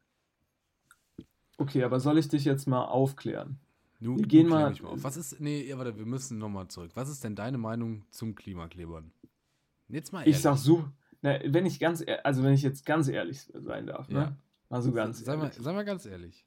[1.58, 3.58] Okay, aber soll ich dich jetzt mal aufklären?
[4.00, 5.02] Nu, Wir gehen mal- mich auf.
[5.04, 5.40] Was ist.
[5.40, 6.90] Nee, warte, wir müssen nochmal zurück.
[6.94, 9.12] Was ist denn deine Meinung zum Klimaklebern?
[9.88, 10.36] Jetzt mal ehrlich.
[10.36, 10.88] Ich sag so,
[11.20, 14.20] na, wenn ich ganz, also wenn ich jetzt ganz ehrlich sein darf, Ja.
[14.30, 14.36] ne?
[14.70, 15.62] Mal so ganz Sei mal, ehrlich.
[15.62, 16.46] sei mal ganz ehrlich.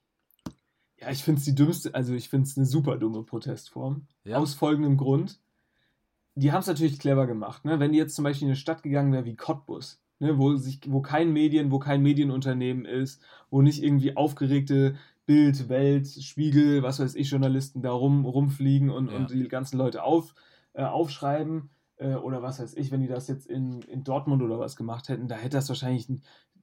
[0.99, 4.07] Ja, ich finde es die dümmste, also ich finde es eine super dumme Protestform.
[4.23, 4.37] Ja.
[4.37, 5.39] Aus folgendem Grund.
[6.35, 7.79] Die haben es natürlich clever gemacht, ne?
[7.79, 10.37] Wenn die jetzt zum Beispiel in eine Stadt gegangen wäre wie Cottbus, ne?
[10.37, 16.07] wo, sich, wo kein Medien, wo kein Medienunternehmen ist, wo nicht irgendwie aufgeregte Bild, Welt,
[16.07, 19.17] Spiegel, was weiß ich, Journalisten da rum, rumfliegen und, Ja.
[19.17, 20.35] und die ganzen Leute auf,
[20.73, 24.59] äh, aufschreiben, äh, oder was weiß ich, wenn die das jetzt in, in Dortmund oder
[24.59, 26.07] was gemacht hätten, da hätte das wahrscheinlich,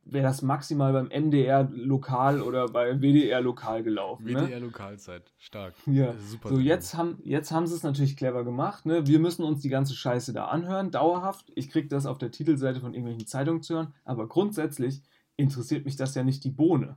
[0.04, 4.24] wäre das maximal beim MDR lokal oder bei WDR lokal gelaufen.
[4.24, 4.46] ne?
[4.46, 5.74] WDR Lokalzeit, stark.
[5.86, 8.84] Ja, Das super so jetzt haben, jetzt haben sie es natürlich clever gemacht.
[8.86, 9.06] Ne?
[9.06, 11.52] Wir müssen uns die ganze Scheiße da anhören, dauerhaft.
[11.54, 15.02] Ich kriege das auf der Titelseite von irgendwelchen Zeitungen zu hören, aber grundsätzlich
[15.36, 16.96] interessiert mich das ja nicht die Bohne.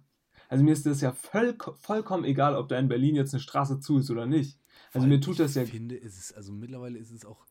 [0.49, 3.79] Also mir ist das ja voll, vollkommen egal, ob da in Berlin jetzt eine Straße
[3.79, 4.59] zu ist oder nicht.
[4.93, 7.45] Also mir tut ich das ja, finde, ist es, also mittlerweile ist es auch.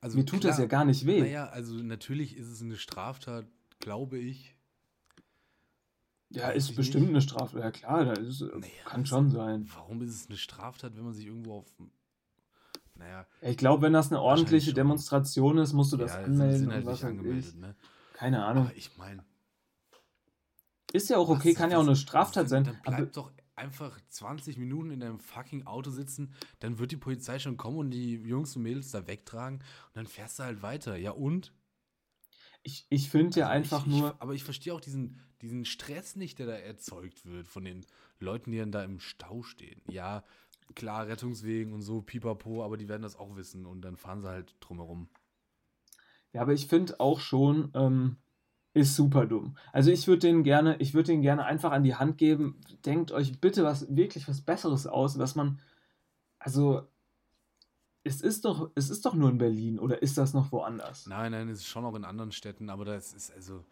[0.00, 1.20] Also mir tut das klar, ja gar nicht weh.
[1.20, 3.46] Naja, also natürlich ist es eine Straftat,
[3.80, 4.56] glaube ich.
[6.30, 7.10] Ja, ist bestimmt nicht.
[7.10, 7.58] eine Strafe.
[7.60, 9.68] Ja klar, das ist, Naja, kann schon sein.
[9.74, 11.66] Warum ist es eine Straftat, wenn man sich irgendwo auf.
[12.94, 14.74] Naja, Ich glaube, wenn das eine ordentliche.
[14.74, 17.76] Demonstration ist, musst du das ja, anmelden sind und halt was nicht angemeldet, ne?
[18.12, 18.66] Keine Ahnung.
[18.66, 19.24] Aber ich meine.
[20.92, 22.64] Ist ja auch okay, kann ja auch eine Straftat sein.
[22.64, 27.38] Dann bleib doch einfach 20 Minuten in deinem fucking Auto sitzen, dann wird die Polizei
[27.38, 30.96] schon kommen und die Jungs und Mädels da wegtragen und dann fährst du halt weiter.
[30.96, 31.52] Ja und?
[32.62, 34.10] ich, ich finde ja Also einfach ich, nur.
[34.10, 37.84] Ich, aber ich verstehe auch diesen, diesen Stress nicht, der da erzeugt wird von den
[38.20, 39.80] Leuten, die dann da im Stau stehen.
[39.88, 40.24] Ja,
[40.74, 44.28] klar, Rettungswegen und so, pipapo, aber die werden das auch wissen und dann fahren sie
[44.28, 45.08] halt drumherum.
[46.32, 48.16] Ja, aber ich finde auch schon, ähm,
[48.74, 49.56] ist super dumm.
[49.72, 52.60] Also ich würde den gerne, ich würde den gerne einfach an die Hand geben.
[52.84, 55.60] Denkt euch bitte was wirklich was Besseres aus, was man,
[56.38, 56.86] also
[58.04, 61.06] es ist doch, es ist doch nur in Berlin oder ist das noch woanders?
[61.06, 63.64] Nein, nein, es ist schon auch in anderen Städten, aber das ist also,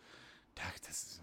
[0.55, 1.23] da- das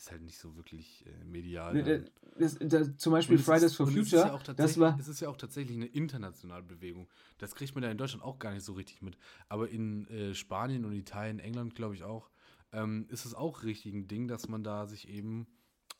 [0.00, 1.74] ist halt nicht so wirklich äh, medial.
[1.74, 2.04] Ne,
[2.38, 4.80] Das, das, zum Beispiel Fridays ist- for und es ist Future, ja auch das tatsächlich-
[4.80, 7.08] war, Es ist ja auch tatsächlich eine internationale Bewegung.
[7.38, 9.18] Das kriegt man ja in Deutschland auch gar nicht so richtig mit.
[9.48, 12.30] Aber in äh, Spanien und Italien, England glaube ich auch,
[12.72, 15.46] ähm, ist es auch richtig ein Ding, dass man da sich eben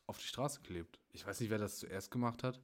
[0.07, 0.99] auf die Straße klebt.
[1.13, 2.61] Ich weiß nicht, wer das zuerst gemacht hat,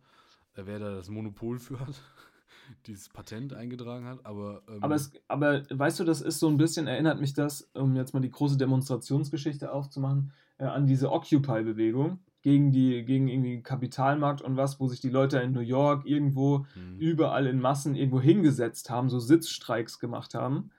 [0.55, 1.95] äh, wer da das Monopol für hat,
[2.87, 6.57] dieses Patent eingetragen hat, aber, ähm, aber, es, aber weißt du, das ist so ein
[6.57, 12.21] bisschen, erinnert mich das, um jetzt mal die große Demonstrationsgeschichte aufzumachen, äh, an diese Occupy-Bewegung
[12.47, 16.07] gegen die, gegen irgendwie den Kapitalmarkt und was, wo sich die Leute in New York
[16.07, 20.71] irgendwo hm, überall in Massen irgendwo hingesetzt haben, so Sitzstreiks gemacht haben.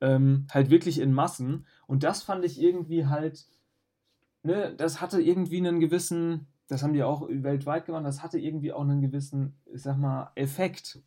[0.00, 1.66] Ähm, halt wirklich in Massen.
[1.86, 3.46] Und das fand ich irgendwie halt,
[4.42, 8.72] ne, das hatte irgendwie einen gewissen, das haben die auch weltweit gemacht, das hatte irgendwie
[8.72, 11.02] auch einen gewissen, ich sag mal, Effekt.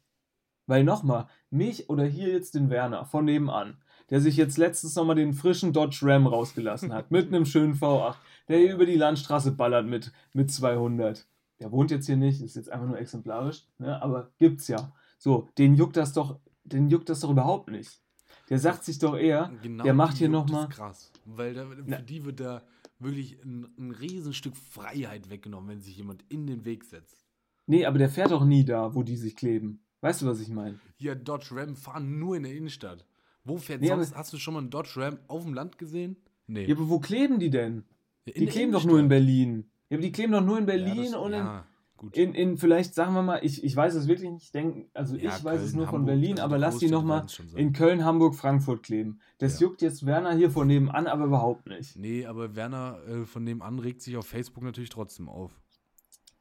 [0.68, 3.78] Weil nochmal, mich oder hier jetzt den Werner von nebenan,
[4.10, 8.16] der sich jetzt letztens nochmal den frischen Dodge Ram rausgelassen hat, mit einem schönen V8,
[8.48, 11.28] der hier über die Landstraße ballert mit, mit 200.
[11.60, 14.92] Der wohnt jetzt hier nicht, ist jetzt einfach nur exemplarisch, ne, aber gibt's ja.
[15.18, 18.02] So, den juckt das doch, den juckt das doch überhaupt nicht.
[18.50, 21.12] Der sagt sich doch eher, genau der macht hier juckt noch es mal- krass.
[21.26, 21.98] Weil da, für Na.
[22.00, 22.62] die wird da
[23.00, 27.26] wirklich ein, ein Riesenstück Freiheit weggenommen, wenn sich jemand in den Weg setzt.
[27.66, 29.82] nee, aber der fährt doch nie da, wo die sich kleben.
[30.02, 30.80] Weißt du, was ich meine?
[30.98, 33.06] Hier, Dodge Ram fahren nur in der Innenstadt.
[33.46, 34.16] Wo fährt Nee, sonst?
[34.16, 36.18] Hast du schon mal einen Dodge Ram auf dem Land gesehen?
[36.48, 36.66] Nee.
[36.66, 37.84] Ja, aber wo kleben die denn?
[38.26, 39.08] Ja, Die kleben doch nur in.
[39.08, 39.66] Berlin.
[39.90, 42.18] Ja, aber die kleben doch nur in Ja, Berlin das- und in, ja, gut.
[42.18, 45.30] in, in, vielleicht sagen wir mal, ich, ich weiß es wirklich nicht, denk, also Ja,
[45.38, 48.34] ich weiß es nur von Hamburg, Berlin, also aber lass die nochmal in Köln, Hamburg,
[48.36, 49.20] Frankfurt kleben.
[49.38, 49.68] Das Ja.
[49.68, 51.96] juckt jetzt Werner hier von nebenan, aber überhaupt nicht.
[51.98, 55.52] Nee, aber Werner äh, von nebenan regt sich auf Facebook natürlich trotzdem auf.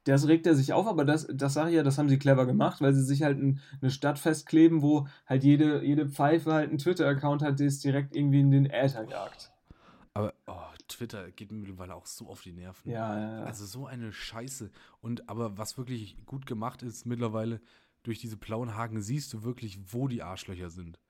[0.05, 2.47] Das regt er sich auf, aber das, das sage ich ja, das haben sie clever
[2.47, 6.69] gemacht, weil sie sich halt in eine Stadt festkleben, wo halt jede, jede Pfeife halt
[6.69, 9.51] einen Twitter-Account hat, der es direkt irgendwie in den Äther jagt.
[10.13, 12.91] Aber oh, Twitter geht mir mittlerweile auch so auf die Nerven.
[12.91, 13.45] Ja, ja, ja.
[13.45, 14.71] Also so eine Scheiße.
[15.01, 17.61] Und aber was wirklich gut gemacht ist mittlerweile,
[18.05, 21.01] durch diese blauen Haken siehst du wirklich, wo die Arschlöcher sind.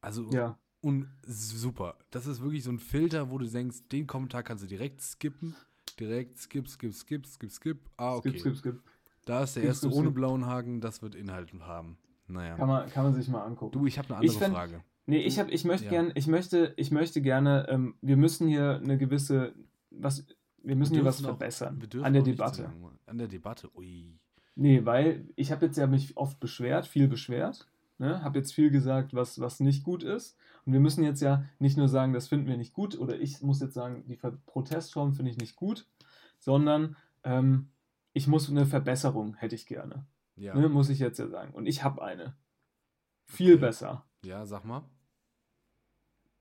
[0.00, 0.58] Also ja.
[0.80, 1.98] und super.
[2.10, 5.54] Das ist wirklich so ein Filter, wo du denkst, den Kommentar kannst du direkt skippen.
[6.02, 7.78] Direkt skip, skip, skip, skip, skip.
[7.96, 8.30] Ah, okay.
[8.30, 8.82] Skip, skip, skip.
[9.24, 10.14] Da ist der Skip, erste skip, ohne skip.
[10.16, 11.96] blauen Haken, das wird Inhalt haben.
[12.26, 12.56] Naja.
[12.56, 13.72] Kann man, kann man sich mal angucken.
[13.78, 14.82] Du, ich habe eine andere fänd- Frage.
[15.06, 15.90] Nee, ich, hab, ich möchte Ja.
[15.90, 19.52] gern, ich möchte, ich möchte gerne, ähm, wir müssen hier eine gewisse,
[19.90, 20.24] was,
[20.62, 22.72] wir müssen hier was auch- verbessern wir dürfen an der Debatte.
[23.06, 24.18] An der Debatte, ui.
[24.56, 27.68] Nee, weil ich habe jetzt ja mich oft beschwert, viel beschwert,
[28.02, 28.22] ne?
[28.22, 30.36] habe jetzt viel gesagt, was, was nicht gut ist.
[30.66, 33.40] Und wir müssen jetzt ja nicht nur sagen, das finden wir nicht gut, oder ich
[33.42, 35.88] muss jetzt sagen, die Protestform finde ich nicht gut,
[36.38, 37.70] sondern ähm,
[38.12, 40.06] ich muss eine Verbesserung, hätte ich gerne.
[40.36, 40.54] Ja.
[40.54, 40.68] Ne?
[40.68, 41.52] Muss ich jetzt ja sagen.
[41.52, 42.34] Und ich habe eine.
[43.24, 43.60] Viel Okay.
[43.60, 44.04] besser.
[44.24, 44.82] Ja, sag mal.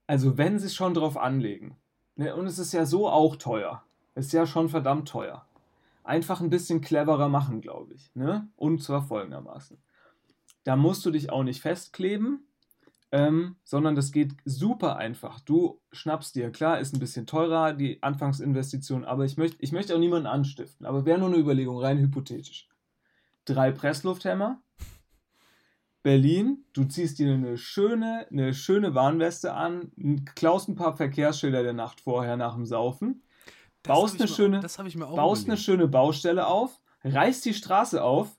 [0.07, 1.77] Also wenn sie es schon drauf anlegen,
[2.15, 5.45] ne, und es ist ja so auch teuer, ist ja schon verdammt teuer,
[6.03, 8.13] einfach ein bisschen cleverer machen, glaube ich.
[8.15, 8.49] Ne?
[8.57, 9.77] Und zwar folgendermaßen.
[10.63, 12.47] Da musst du dich auch nicht festkleben,
[13.11, 15.39] ähm, sondern das geht super einfach.
[15.41, 19.95] Du schnappst dir, klar, ist ein bisschen teurer, die Anfangsinvestition, aber ich möchte ich möchte
[19.95, 22.69] auch niemanden anstiften, aber wäre nur eine Überlegung, rein hypothetisch.
[23.45, 24.61] Drei Presslufthämmer,
[26.03, 29.91] Berlin, du ziehst dir eine schöne, eine schöne Warnweste an,
[30.35, 33.23] klaust ein paar Verkehrsschilder der Nacht vorher nach dem Saufen,
[33.83, 34.59] Das baust eine mir- schöne,
[35.15, 38.35] baust eine schöne Baustelle auf, reißt die Straße auf,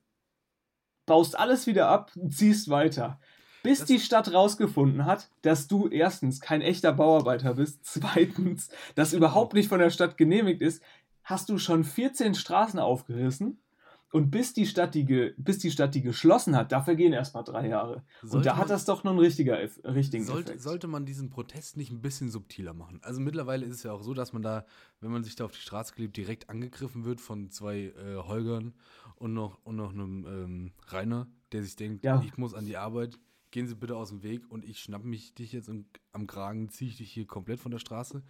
[1.07, 3.19] baust alles wieder ab, ziehst weiter.
[3.63, 9.13] Bis Das- die Stadt rausgefunden hat, dass du erstens kein echter Bauarbeiter bist, zweitens, das
[9.13, 10.83] überhaupt nicht von der Stadt genehmigt ist,
[11.25, 13.59] hast du schon 14 Straßen aufgerissen
[14.13, 17.43] und bis die Stadt die, ge bis die, Stadt die geschlossen hat, dafür gehen erstmal
[17.45, 18.05] drei Jahre.
[18.23, 20.63] und Sollte da hat das doch nur einen richtiger, Eff- richtigen Sollte, Effekt.
[20.63, 23.01] sollte man diesen Protest nicht ein bisschen subtiler machen?
[23.03, 24.65] Also mittlerweile ist es ja auch so, dass man da,
[25.01, 28.75] wenn man sich da auf die Straße klebt, direkt angegriffen wird von zwei äh, Holgern
[29.17, 32.23] und noch, und noch einem ähm, Rainer, der sich denkt, Ja.
[32.25, 33.19] ich muss an die Arbeit,
[33.51, 36.69] gehen Sie bitte aus dem Weg und ich schnapp mich dich jetzt im, am Kragen,
[36.71, 38.23] ziehe ich dich hier komplett von der Straße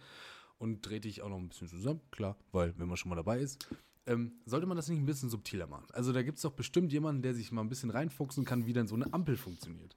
[0.57, 3.39] und drehe dich auch noch ein bisschen zusammen, klar, weil wenn man schon mal dabei
[3.39, 3.67] ist.
[4.05, 5.87] Ähm, sollte man das nicht ein bisschen subtiler machen?
[5.93, 8.73] Also da gibt es doch bestimmt jemanden, der sich mal ein bisschen reinfuchsen kann, wie
[8.73, 9.95] dann so eine Ampel funktioniert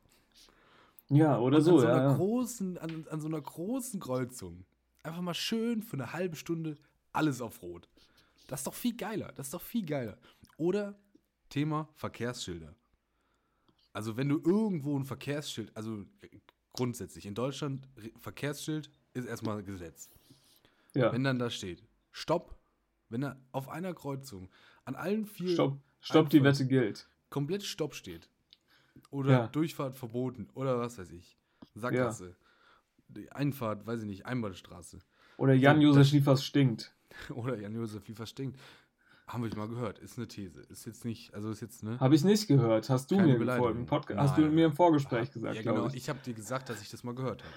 [1.09, 1.95] ja, oder an so, so ja.
[1.95, 2.16] einer ja.
[2.16, 4.64] großen, an, an so einer großen Kreuzung.
[5.03, 6.77] Einfach mal schön für eine halbe Stunde
[7.12, 7.88] alles auf Rot.
[8.49, 9.33] Das ist doch viel geiler.
[9.33, 10.19] Das ist doch viel geiler.
[10.57, 10.99] Oder
[11.49, 12.75] Thema Verkehrsschilder.
[13.92, 16.05] Also wenn du irgendwo ein Verkehrsschild, also
[16.73, 17.88] grundsätzlich in Deutschland,
[18.19, 20.11] Verkehrsschild ist erstmal Gesetz.
[20.95, 21.12] ja.
[21.12, 22.56] Wenn dann da steht, Stopp,
[23.09, 24.49] wenn da auf einer Kreuzung
[24.85, 27.09] an allen vier Stopp, stopp, die Wette gilt.
[27.31, 28.29] komplett Stopp steht.
[29.11, 29.47] Oder Ja.
[29.49, 30.49] Durchfahrt verboten.
[30.55, 31.37] Oder was weiß ich.
[31.75, 32.37] Sackgasse.
[33.09, 34.99] Die Einfahrt, weiß ich nicht, Einbahnstraße.
[35.37, 36.95] Oder Jan-Josef Liefers stinkt.
[37.35, 38.59] Oder Jan-Josef Liefer stinkt.
[39.29, 39.99] Haben wir mal gehört.
[39.99, 40.62] Ist eine These.
[40.62, 41.99] Ist jetzt nicht, also ist jetzt, ne?
[41.99, 42.88] Habe ich nicht gehört.
[42.88, 45.88] Hast du Keine mir im, Podcast, hast du mir im Vorgespräch gesagt, ja, genau.
[45.88, 45.95] ich.
[45.95, 47.55] Ich habe dir gesagt, dass ich das mal gehört habe.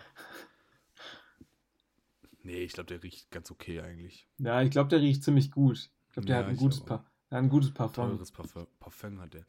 [2.44, 4.28] Nee, ich glaube, der riecht ganz okay eigentlich.
[4.38, 5.90] Ja, ich glaube, der riecht ziemlich gut.
[6.08, 8.10] Ich glaube, der Ja, hat ein gutes, pa ein gutes Parfum.
[8.12, 9.46] Teures Parfum, Parfum hat der.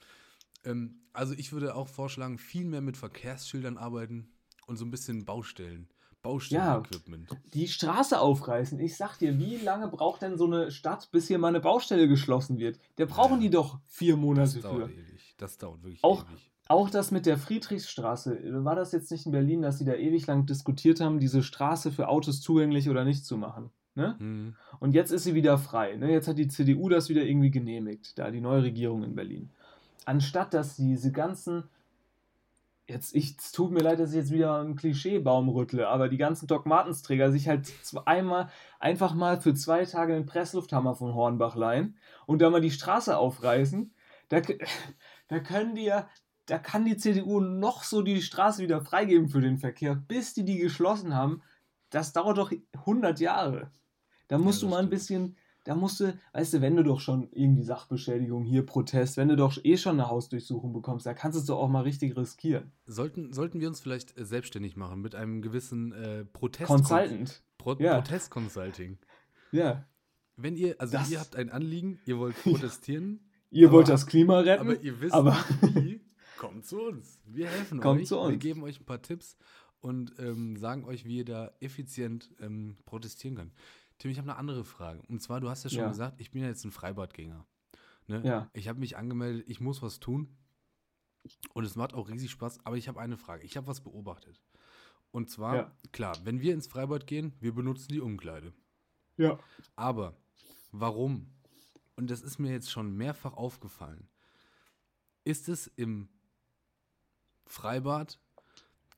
[0.64, 4.33] Ähm, also ich würde auch vorschlagen, viel mehr mit Verkehrsschildern arbeiten
[4.66, 5.88] und so ein bisschen Baustellen.
[6.22, 7.31] Baustellen-Equipment.
[7.55, 8.79] Die Straße aufreißen.
[8.81, 12.09] Ich sag dir, wie lange braucht denn so eine Stadt, bis hier mal eine Baustelle
[12.09, 12.79] geschlossen wird?
[12.96, 13.40] Da brauchen Ja.
[13.40, 15.00] die doch vier Das Monate dauert für.
[15.00, 15.35] ewig.
[15.38, 16.50] Das dauert wirklich Auch- ewig.
[16.70, 18.64] Auch das mit der Friedrichsstraße.
[18.64, 21.90] War das jetzt nicht in Berlin, dass sie da ewig lang diskutiert haben, diese Straße
[21.90, 23.70] für Autos zugänglich oder nicht zu machen?
[23.96, 24.14] Ne?
[24.20, 24.54] Hm.
[24.78, 25.96] Und jetzt ist sie wieder frei.
[25.96, 26.12] Ne?
[26.12, 29.50] Jetzt hat die CDU das wieder irgendwie genehmigt, da die neue Regierung in Berlin.
[30.04, 31.64] Anstatt dass diese ganzen,
[32.87, 36.18] jetzt, ich, es tut mir leid, dass ich jetzt wieder einen Klischeebaum rüttle, aber die
[36.18, 37.72] ganzen Doc Martens-Träger sich halt
[38.04, 42.70] einmal, einfach mal für zwei Tage den Presslufthammer von Hornbach leihen und da mal die
[42.70, 43.92] Straße aufreißen,
[44.28, 44.40] da,
[45.26, 46.09] da können die ja,
[46.51, 50.45] da kann die CDU noch so die Straße wieder freigeben für den Verkehr, bis die
[50.45, 51.43] die geschlossen haben.
[51.91, 53.71] Das dauert doch 100 Jahre.
[54.29, 57.01] Da musst Ja, du mal ein bisschen, da musst du, weißt du, wenn du doch
[57.01, 61.37] schon irgendwie Sachbeschädigung, hier Protest, wenn du doch eh schon eine Hausdurchsuchung bekommst, da kannst
[61.37, 62.71] du es doch auch mal richtig riskieren.
[62.87, 67.43] Sollten, sollten wir uns vielleicht äh, selbstständig machen mit einem gewissen äh, Protest Consultant.
[67.59, 67.97] Pro Ja.
[68.01, 68.99] Protest-Consulting.
[69.53, 69.85] Ja.
[70.37, 73.21] Wenn ihr, also Das- ihr habt ein Anliegen, ihr wollt protestieren,
[73.53, 75.37] Ihr wollt das Klima retten, aber ihr wisst aber-
[76.40, 77.20] kommt zu uns.
[77.24, 78.38] Wir helfen Kommt euch, zu wir uns.
[78.42, 79.37] geben euch ein paar Tipps
[79.81, 83.53] und ähm, sagen euch, wie ihr da effizient ähm, protestieren könnt.
[83.98, 85.03] Tim, ich habe eine andere Frage.
[85.09, 85.88] Und zwar, du hast ja schon Ja.
[85.88, 87.46] gesagt, ich bin ja jetzt ein Freibadgänger.
[88.07, 88.22] Ne?
[88.24, 88.50] Ja.
[88.55, 90.37] Ich habe mich angemeldet, ich muss was tun.
[91.53, 93.44] Und es macht auch riesig Spaß, aber ich habe eine Frage.
[93.44, 94.40] Ich habe was beobachtet.
[95.11, 95.76] Und zwar, Ja.
[95.92, 98.53] klar, wenn wir ins Freibad gehen, wir benutzen die Umkleide.
[99.18, 99.38] ja.
[99.76, 100.16] Aber
[100.72, 101.26] warum?
[101.96, 104.09] Und das ist mir jetzt schon mehrfach aufgefallen.
[105.24, 106.09] Ist es im
[107.51, 108.19] Freibad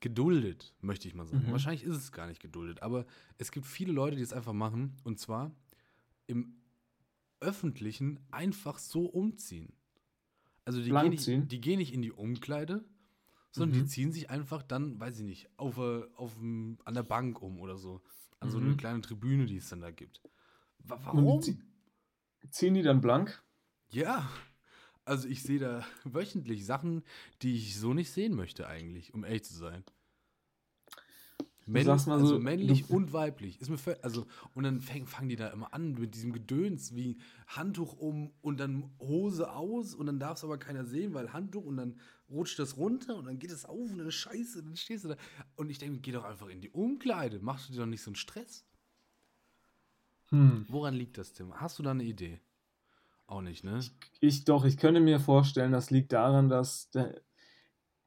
[0.00, 1.46] geduldet, möchte ich mal sagen.
[1.46, 1.52] Mhm.
[1.52, 3.06] Wahrscheinlich ist es gar nicht geduldet, aber
[3.38, 5.52] es gibt viele Leute, die es einfach machen und zwar
[6.26, 6.56] im
[7.40, 9.72] öffentlichen einfach so umziehen.
[10.64, 11.48] Also die, gehen nicht, ziehen?
[11.48, 12.84] die gehen nicht in die Umkleide,
[13.50, 13.82] sondern Mhm.
[13.82, 17.58] die ziehen sich einfach dann, weiß ich nicht, auf, äh, auf, an der Bank um
[17.58, 18.00] oder so.
[18.38, 18.66] An so Mhm.
[18.66, 20.20] eine kleine Tribüne, die es dann da gibt.
[20.78, 21.40] Warum?
[21.40, 23.42] die zie- ziehen die dann blank?
[23.90, 24.28] Ja,
[25.04, 27.02] also ich sehe da wöchentlich Sachen,
[27.42, 29.84] die ich so nicht sehen möchte eigentlich, um ehrlich zu sein.
[31.64, 33.60] Männlich, sagst mal so, also männlich und weiblich.
[33.60, 37.18] Ist mir also und dann fäng, fangen die da immer an mit diesem Gedöns wie
[37.46, 41.64] Handtuch um und dann Hose aus und dann darf es aber keiner sehen, weil Handtuch
[41.64, 45.04] und dann rutscht das runter und dann geht es auf und dann Scheiße, dann stehst
[45.04, 45.16] du da
[45.54, 48.10] und ich denke, geh doch einfach in die Umkleide, machst du dir doch nicht so
[48.10, 48.64] einen Stress.
[50.30, 50.66] Hm.
[50.68, 51.54] Woran liegt das, Tim?
[51.54, 52.40] Hast du da eine Idee?
[53.32, 53.80] Auch nicht, ne?
[54.20, 57.22] Ich doch, ich könnte mir vorstellen, das liegt daran, dass der,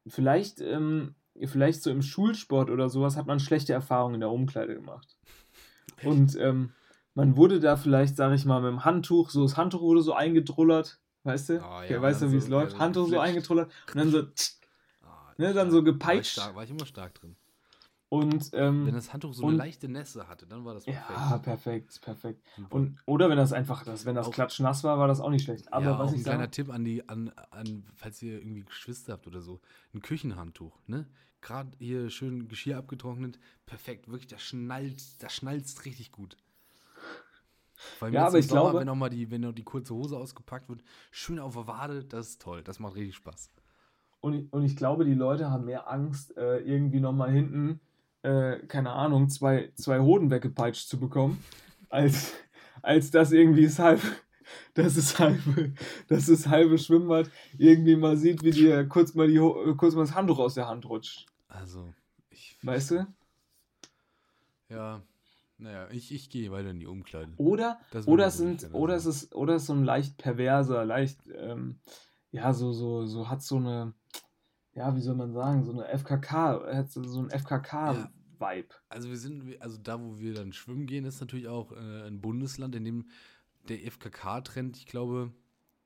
[0.06, 4.76] vielleicht, ähm, vielleicht so im Schulsport oder sowas hat man schlechte Erfahrungen in der Umkleide
[4.76, 5.18] gemacht.
[6.04, 6.74] Und ähm,
[7.16, 10.14] man wurde da vielleicht, sag ich mal, mit dem Handtuch, so das Handtuch wurde so
[10.14, 11.64] eingedrullert, weißt du?
[11.64, 12.74] Ah, ja, weißt du, wie so- es läuft?
[12.74, 14.52] so Handtuch so eingedrullert und dann so, tsch,
[15.02, 16.32] Ah, Ne, dann so War ich, gepeitscht.
[16.34, 17.36] stark, war ich immer stark drin.
[18.10, 21.10] Und, ähm, Wenn das Handtuch so und- eine leichte Nässe hatte, dann war das perfekt.
[21.10, 22.44] ja, perfekt, perfekt.
[22.56, 22.76] Super.
[22.76, 25.44] Und, oder wenn das einfach, das, wenn das Auch- klatschnass war, war das auch nicht
[25.44, 25.74] schlecht.
[25.74, 28.38] Aber ja, was auch ich ein kleiner sage, Tipp an die, an, an, falls ihr
[28.40, 29.60] irgendwie Geschwister habt oder so,
[29.94, 31.08] ein Küchenhandtuch, ne?
[31.42, 36.38] Gerade hier schön Geschirr abgetrocknet, perfekt, wirklich, das schnallt, das schnalzt richtig gut.
[37.98, 39.94] Vor allem Ja, aber ich Sommer, glaube- wenn auch mal die, wenn auch die kurze
[39.94, 43.50] Hose ausgepackt wird, schön auf der Wade, das ist toll, das macht richtig Spaß.
[44.22, 47.80] und, ich- und ich glaube, die Leute haben mehr Angst, äh, irgendwie nochmal hinten,
[48.26, 51.44] äh, keine Ahnung, zwei, zwei Hoden weggepeitscht zu bekommen,
[51.90, 52.34] als,
[52.82, 54.02] als dass irgendwie das halbe,
[54.74, 55.74] dass das halbe,
[56.08, 59.38] dass das halbe Schwimmbad irgendwie mal sieht, wie dir kurz mal, die,
[59.78, 61.28] kurz mal das Handtuch aus der Hand rutscht.
[61.48, 61.94] Also,
[62.30, 63.08] ich, Weißt du?
[64.70, 65.02] ja,
[65.58, 67.32] naja, ich, ich gehe weiter in die Umkleide.
[67.38, 70.84] Oder, Das oder, es sind, oder, es ist, oder es ist so ein leicht perverser,
[70.84, 71.80] leicht, ähm,
[72.32, 73.94] ja, so, so, so hat so eine,
[74.76, 78.76] ja, wie soll man sagen, so eine FKK, so ein FKK-Vibe.
[78.90, 82.22] Also wir sind, also da, wo wir dann schwimmen gehen, ist natürlich auch äh, ein
[82.22, 83.06] Bundesland, in dem
[83.70, 85.32] der FKK-Trend, ich glaube,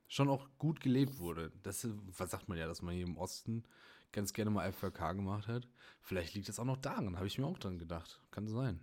[0.07, 1.51] schon auch gut gelebt wurde.
[1.63, 3.63] Das was sagt man ja, dass man hier im Osten
[4.11, 5.67] ganz gerne mal FKK gemacht hat.
[6.01, 8.19] Vielleicht liegt das auch noch daran, habe ich mir auch dran gedacht.
[8.31, 8.79] Kann sein.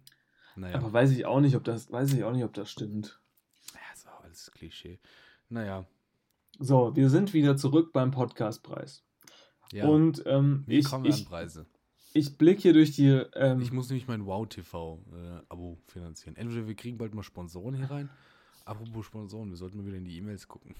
[0.54, 3.20] Naja, Aber weiß ich auch nicht, ob das, weiß ich auch nicht, ob das stimmt.
[3.74, 5.00] ja, ist auch alles Klischee.
[5.48, 5.84] Naja,
[6.58, 9.04] So, wir sind wieder zurück beim Podcastpreis.
[9.72, 9.86] Ja.
[9.86, 11.66] Und ähm, wie ich, kommen wir an ich, Preise?
[12.12, 13.08] ich blicke hier durch die.
[13.34, 16.36] Ähm, Ich muss nämlich mein Wow-TV-Abo finanzieren.
[16.36, 18.08] Entweder wir kriegen bald mal Sponsoren hier rein.
[18.64, 20.74] Apropos Sponsoren, wir sollten mal wieder in die E-Mails gucken.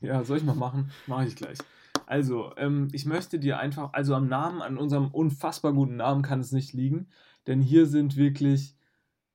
[0.00, 0.90] Ja, soll ich mal machen?
[1.06, 1.58] Mache ich gleich.
[2.06, 6.40] Also, ähm, ich möchte dir einfach, also am Namen, an unserem unfassbar guten Namen kann
[6.40, 7.08] es nicht liegen,
[7.46, 8.76] denn hier sind wirklich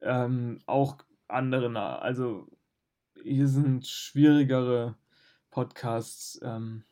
[0.01, 2.47] ähm, auch andere, also
[3.23, 4.95] hier sind schwierigere
[5.49, 6.84] Podcasts, ähm,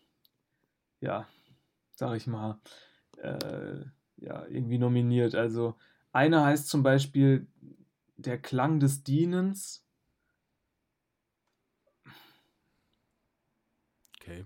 [1.01, 1.27] ja,
[1.99, 2.57] sag ich mal,
[3.17, 3.83] äh,
[4.17, 5.35] ja, irgendwie nominiert.
[5.35, 5.75] Also,
[6.13, 7.45] einer heißt zum Beispiel
[8.15, 9.85] Der Klang des Dienens.
[14.15, 14.45] Okay.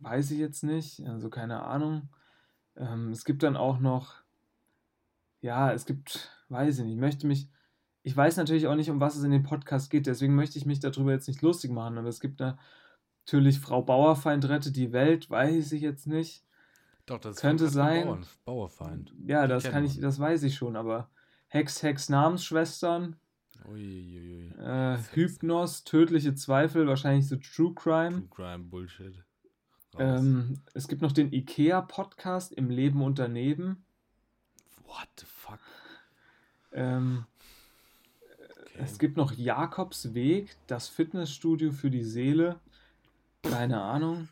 [0.00, 2.08] Weiß ich jetzt nicht, also keine Ahnung.
[2.76, 4.16] Ähm, es gibt dann auch noch,
[5.40, 7.48] ja, es gibt, weiß ich nicht, ich möchte mich,
[8.02, 10.66] ich weiß natürlich auch nicht, um was es in dem Podcast geht, deswegen möchte ich
[10.66, 12.58] mich darüber jetzt nicht lustig machen, aber es gibt da
[13.24, 16.44] natürlich Frau Bauerfeind rettet die Welt, weiß ich jetzt nicht.
[17.12, 18.06] Doch, das Könnte sein.
[18.06, 19.12] Bauern, Bauerfeind.
[19.26, 20.02] Ja, Die das kann ich, man.
[20.02, 21.10] das weiß ich schon, aber
[21.48, 23.16] Hex, Hex, Namensschwestern,
[23.68, 24.48] Uiuiui.
[24.58, 24.96] äh.
[25.12, 28.12] Hypnos, tödliche Zweifel, wahrscheinlich so True Crime.
[28.12, 29.14] True Crime Bullshit.
[29.98, 33.84] Ähm, es gibt noch den IKEA-Podcast im Leben und daneben.
[34.86, 35.58] What the fuck?
[36.72, 37.26] Ähm,
[38.74, 38.84] Okay.
[38.84, 42.58] Es gibt noch Jakobs Weg, das Fitnessstudio für die Seele.
[43.42, 44.28] Keine Ahnung.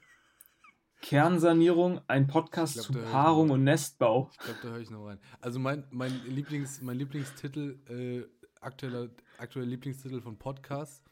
[1.03, 4.31] Kernsanierung, ein Podcast glaub, zu Paarung und Nestbau.
[4.33, 5.19] Ich glaube, da höre ich noch rein.
[5.41, 8.25] Also mein, mein, Lieblings, mein Lieblingstitel, äh,
[8.61, 9.09] aktueller,
[9.39, 11.03] aktueller Lieblingstitel von Podcasts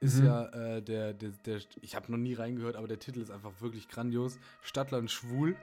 [0.00, 0.26] ist Mhm.
[0.26, 3.52] ja äh, der, der, der, ich habe noch nie reingehört, aber der Titel ist einfach
[3.60, 4.38] wirklich grandios.
[4.62, 5.56] Stadtland schwul.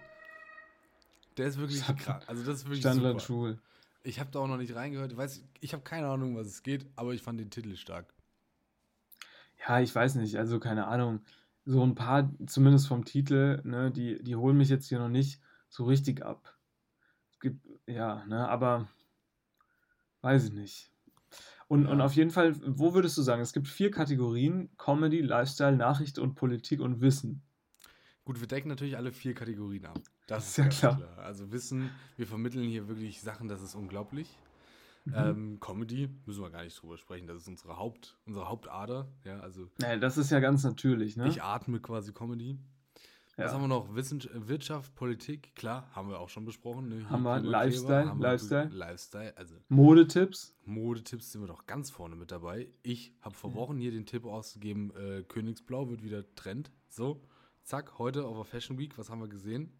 [1.38, 2.24] Der ist wirklich krass.
[2.28, 3.26] Also das ist wirklich Standard super.
[3.26, 3.60] Schul.
[4.04, 5.12] Ich habe da auch noch nicht reingehört.
[5.12, 8.13] Ich, weiß, ich habe keine Ahnung, was es geht, aber ich fand den Titel stark.
[9.67, 11.22] Ja, ich weiß nicht, also keine Ahnung.
[11.65, 15.41] So ein paar, zumindest vom Titel, ne, die, die holen mich jetzt hier noch nicht
[15.69, 16.58] so richtig ab.
[17.32, 18.89] Es gibt, ja, ne, aber
[20.21, 20.91] weiß ich nicht.
[21.67, 22.06] Und, und Ja.
[22.06, 26.36] auf jeden Fall, wo würdest du sagen, es gibt vier Kategorien: Comedy, Lifestyle, Nachricht und
[26.36, 27.43] Politik und Wissen.
[28.24, 30.00] Gut, wir decken natürlich alle vier Kategorien ab.
[30.28, 30.95] Das ist Ja, klar.
[30.95, 31.17] klar.
[31.19, 34.43] Also Wissen, wir vermitteln hier wirklich Sachen, das ist unglaublich.
[35.06, 35.14] Mhm.
[35.16, 39.08] Ähm, Comedy, müssen wir gar nicht drüber sprechen, das ist unsere, Haupt, unsere Hauptader.
[39.24, 41.28] Ja, also Naja, das ist ja ganz natürlich, ne?
[41.28, 42.60] ich atme quasi Comedy.
[43.38, 43.54] Was Ja.
[43.54, 43.96] haben wir noch?
[43.96, 46.90] Wirtschaft, Politik, klar, haben wir auch schon besprochen.
[46.90, 47.10] Ne?
[47.10, 48.68] Haben wir Lifestyle, haben wir Lifestyle.
[48.68, 50.54] Lifestyle, also Modetipps.
[50.65, 52.67] Modetipps sind wir doch ganz vorne mit dabei.
[52.84, 56.71] Ich habe vor Wochen hier den Tipp ausgegeben, äh, Königsblau wird wieder Trend.
[56.90, 57.23] So,
[57.63, 59.71] zack, heute auf der Fashion Week, was haben wir gesehen?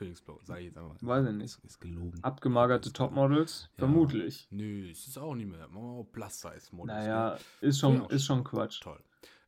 [0.00, 0.96] Königsblau, sage ich jetzt einmal.
[1.02, 1.62] Weiß ich nicht.
[1.62, 2.24] Ist, gelogen.
[2.24, 3.68] Abgemagerte Topmodels.
[3.72, 3.80] Ja.
[3.80, 4.48] Vermutlich.
[4.50, 5.68] Nö, es ist auch nicht mehr.
[5.68, 6.96] Machen wir mal Plus-Size-Models.
[6.96, 7.68] Naja, ne?
[7.68, 8.80] ist schon, Ja, auch ist schon Quatsch.
[8.80, 8.98] Toll.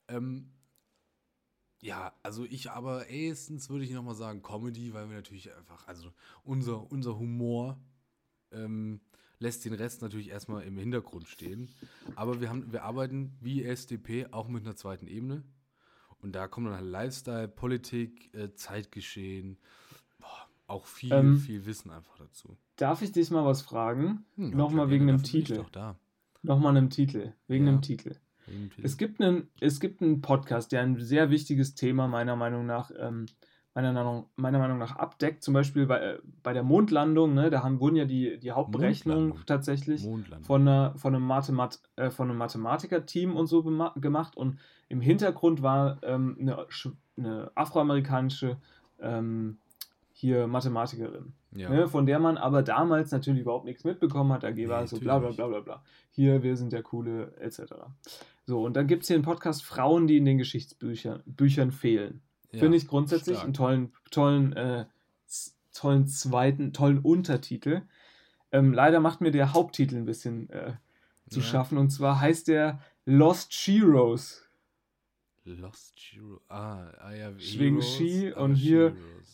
[0.09, 0.53] Ähm,
[1.81, 6.13] ja, also ich aber erstens würde ich nochmal sagen Comedy, weil wir natürlich einfach, also
[6.45, 7.81] unser, unser Humor
[8.51, 9.01] ähm,
[9.39, 11.71] lässt den Rest natürlich erstmal im Hintergrund stehen.
[12.15, 15.45] Aber wir, haben, wir arbeiten wie SDP auch mit einer zweiten Ebene.
[16.19, 19.57] Und da kommt dann halt Lifestyle, Politik, äh, Zeitgeschehen,
[20.73, 22.57] auch viel, Ähm, viel Wissen einfach dazu.
[22.77, 24.25] Darf ich dich mal was fragen?
[24.37, 25.57] Hm, Nochmal wegen dem Titel.
[25.57, 25.97] Doch da.
[26.43, 27.33] Nochmal einem Titel.
[27.47, 27.73] Wegen Ja.
[27.73, 28.17] dem Titel.
[28.47, 28.85] Wegen Titel.
[28.87, 32.91] Es gibt, einen, es gibt einen Podcast, der ein sehr wichtiges Thema meiner Meinung nach
[32.99, 33.27] ähm,
[33.75, 35.43] meiner Meinung, meiner Meinung nach abdeckt.
[35.43, 39.29] Zum Beispiel bei, äh, bei der Mondlandung, ne, da haben, wurden ja die, die Hauptberechnungen
[39.29, 39.47] Mondlandung.
[39.47, 40.45] tatsächlich Mondland.
[40.45, 44.37] von, einer, von, einem Mathemat, äh, von einem Mathematiker-Team und so gemacht.
[44.37, 44.59] Und
[44.89, 46.67] im Hintergrund war ähm, eine,
[47.17, 48.59] eine afroamerikanische
[49.01, 49.57] ähm,
[50.23, 51.69] hier Mathematikerin, ja.
[51.69, 54.45] ne, von der man aber damals natürlich überhaupt nichts mitbekommen hat.
[54.45, 55.85] Da Nee, war so bla bla bla bla bla.
[56.13, 57.63] Hier, wir sind der Coole, etc.
[58.47, 62.23] So, und dann gibt es hier einen Podcast Frauen, die in den Geschichtsbüchern Büchern fehlen.
[62.53, 63.45] Ja, Finde ich grundsätzlich stark.
[63.47, 64.85] einen tollen, tollen, äh,
[65.75, 67.83] tollen zweiten, tollen Untertitel.
[68.53, 70.75] Ähm, leider macht mir der Haupttitel ein bisschen äh,
[71.31, 71.47] zu Ja.
[71.47, 71.79] schaffen.
[71.79, 74.49] Und zwar heißt der Lost Sheroes.
[75.45, 76.41] Lost Hero.
[76.49, 77.31] Ah, ah ja.
[77.37, 79.32] Heroes, Ski und hier- Heroes.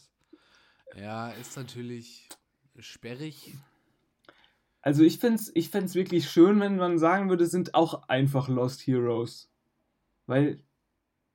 [0.96, 2.28] Ja, ist natürlich
[2.78, 3.54] sperrig.
[4.80, 8.48] Also ich finde es ich find's wirklich schön, wenn man sagen würde, sind auch einfach
[8.48, 9.50] Lost Heroes.
[10.26, 10.62] Weil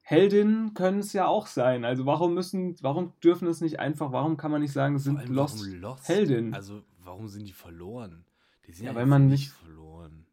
[0.01, 1.85] Heldinnen können es ja auch sein.
[1.85, 5.27] Also warum müssen, warum dürfen es nicht einfach, warum kann man nicht sagen, es sind
[5.29, 6.07] Lost, Lost?
[6.07, 6.53] Heldinnen?
[6.53, 8.25] Also, warum sind die verloren?
[8.67, 10.25] Die sind Ja, ja, weil man nicht verloren.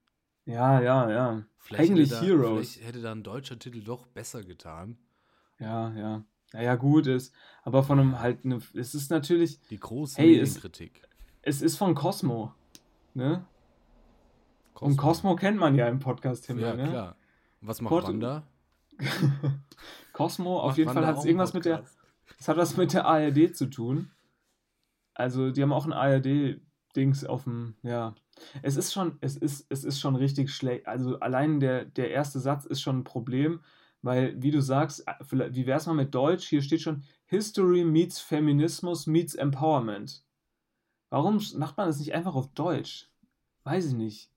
[0.44, 1.44] Ja, ja, ja.
[1.58, 2.72] Vielleicht Eigentlich da, Heroes.
[2.72, 4.98] Vielleicht hätte da ein deutscher Titel doch besser getan.
[5.60, 6.24] Ja, ja.
[6.52, 7.32] Naja, gut ist.
[7.62, 11.02] Aber von einem halt, ne, es ist natürlich, Die große Hey, es- Medienkritik.
[11.42, 12.52] es ist von Cosmo.
[13.14, 13.44] Ne?
[14.74, 16.88] Und Cosmo kennt man ja im Podcast Himmel, Ja, ne?
[16.88, 17.16] klar.
[17.60, 18.44] Was macht Port- Wanda?
[20.12, 21.84] Cosmo, auf jeden Wanda Fall hat es irgendwas mit der,
[22.38, 24.10] es hat was mit der ARD zu tun.
[25.14, 28.14] Also, die haben auch ein ARD-Dings auf dem, ja.
[28.62, 30.86] Es ist schon, es ist, es ist schon richtig schlecht.
[30.86, 33.60] Also, allein der, der erste Satz ist schon ein Problem,
[34.02, 36.48] weil, wie du sagst, äh, wie wär's mal mit Deutsch?
[36.48, 40.24] Hier steht schon History meets Feminismus meets Empowerment.
[41.10, 43.10] Warum macht man das nicht einfach auf Deutsch?
[43.64, 44.30] Weiß ich nicht.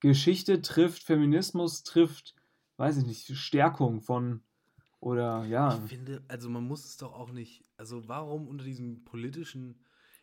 [0.00, 2.34] Geschichte trifft Feminismus, trifft,
[2.76, 4.42] weiß ich nicht, Stärkung von,
[5.00, 5.74] oder ja.
[5.76, 9.82] Ich finde, also man muss es doch auch nicht, also warum unter diesem politischen,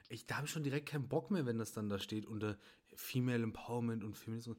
[0.10, 2.58] ich, da habe ich schon direkt keinen Bock mehr, wenn das dann da steht, unter
[2.96, 4.58] Female Empowerment und Feminismus.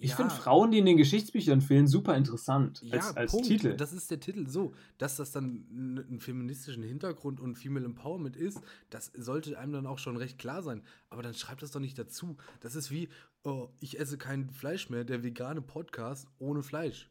[0.00, 3.46] Ich Ja, finde Frauen, die in den Geschichtsbüchern fehlen, super interessant ja, als, als Punkt.
[3.48, 3.76] Titel.
[3.76, 8.62] Das ist der Titel so, dass das dann einen feministischen Hintergrund und Female Empowerment ist,
[8.90, 10.82] das sollte einem dann auch schon recht klar sein.
[11.10, 12.36] Aber dann schreibt das doch nicht dazu.
[12.60, 13.08] Das ist wie,
[13.44, 17.10] oh, ich esse kein Fleisch mehr, der vegane Podcast ohne Fleisch.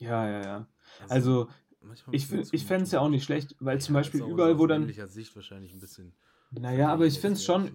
[0.00, 0.66] ja, ja, ja.
[1.08, 1.48] Also,
[1.80, 4.30] manchmal ich, ich fände es ja auch nicht schlecht, weil zum Ja, Beispiel ist auch
[4.30, 4.92] überall, wo dann.
[5.08, 6.14] Sicht wahrscheinlich ein bisschen.
[6.50, 7.70] Naja, aber ich finde es schon.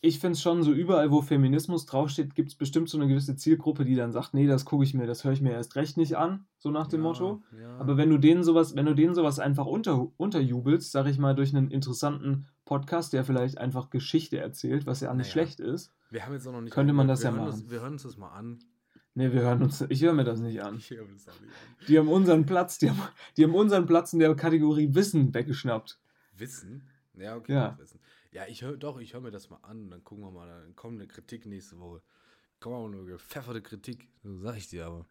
[0.00, 3.34] Ich finde es schon so, überall, wo Feminismus draufsteht, gibt es bestimmt so eine gewisse
[3.36, 5.96] Zielgruppe, die dann sagt, nee, das gucke ich mir, das höre ich mir erst recht
[5.96, 7.42] nicht an, so nach dem Ja, Motto.
[7.60, 7.76] ja.
[7.78, 11.34] Aber wenn du denen sowas, wenn du denen sowas einfach unter, unterjubelst, sag ich mal,
[11.34, 15.32] durch einen interessanten Podcast, der vielleicht einfach Geschichte erzählt, was ja nicht Naja.
[15.32, 15.92] schlecht ist.
[16.10, 16.72] wir haben jetzt auch noch nicht.
[16.72, 17.46] könnte man das wir ja machen.
[17.46, 18.58] Das, wir hören uns das mal an.
[19.14, 20.76] Nee, wir hören uns, ich höre mir das nicht an.
[20.78, 21.86] Ich höre mir das auch nicht an.
[21.88, 23.02] Die haben unseren Platz, die haben,
[23.36, 25.98] die haben unseren Platz in der Kategorie Wissen weggeschnappt.
[26.36, 26.82] Wissen?
[27.16, 27.52] Ja, okay.
[27.52, 27.76] Ja.
[27.80, 27.98] Wissen.
[28.32, 29.90] Ja, ich höre doch, ich höre mir das mal an.
[29.90, 32.02] Dann gucken wir mal, dann kommt eine Kritik nächste Woche.
[32.60, 34.08] Kommt auch eine gepfefferte Kritik.
[34.22, 35.06] So sag ich dir aber.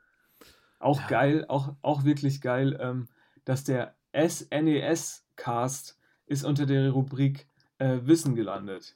[0.80, 1.08] Auch Ja.
[1.08, 3.08] geil, auch, auch wirklich geil, ähm,
[3.46, 5.98] dass der SNES-Cast
[6.28, 7.48] ist unter der Rubrik
[7.80, 8.96] äh, Wissen gelandet.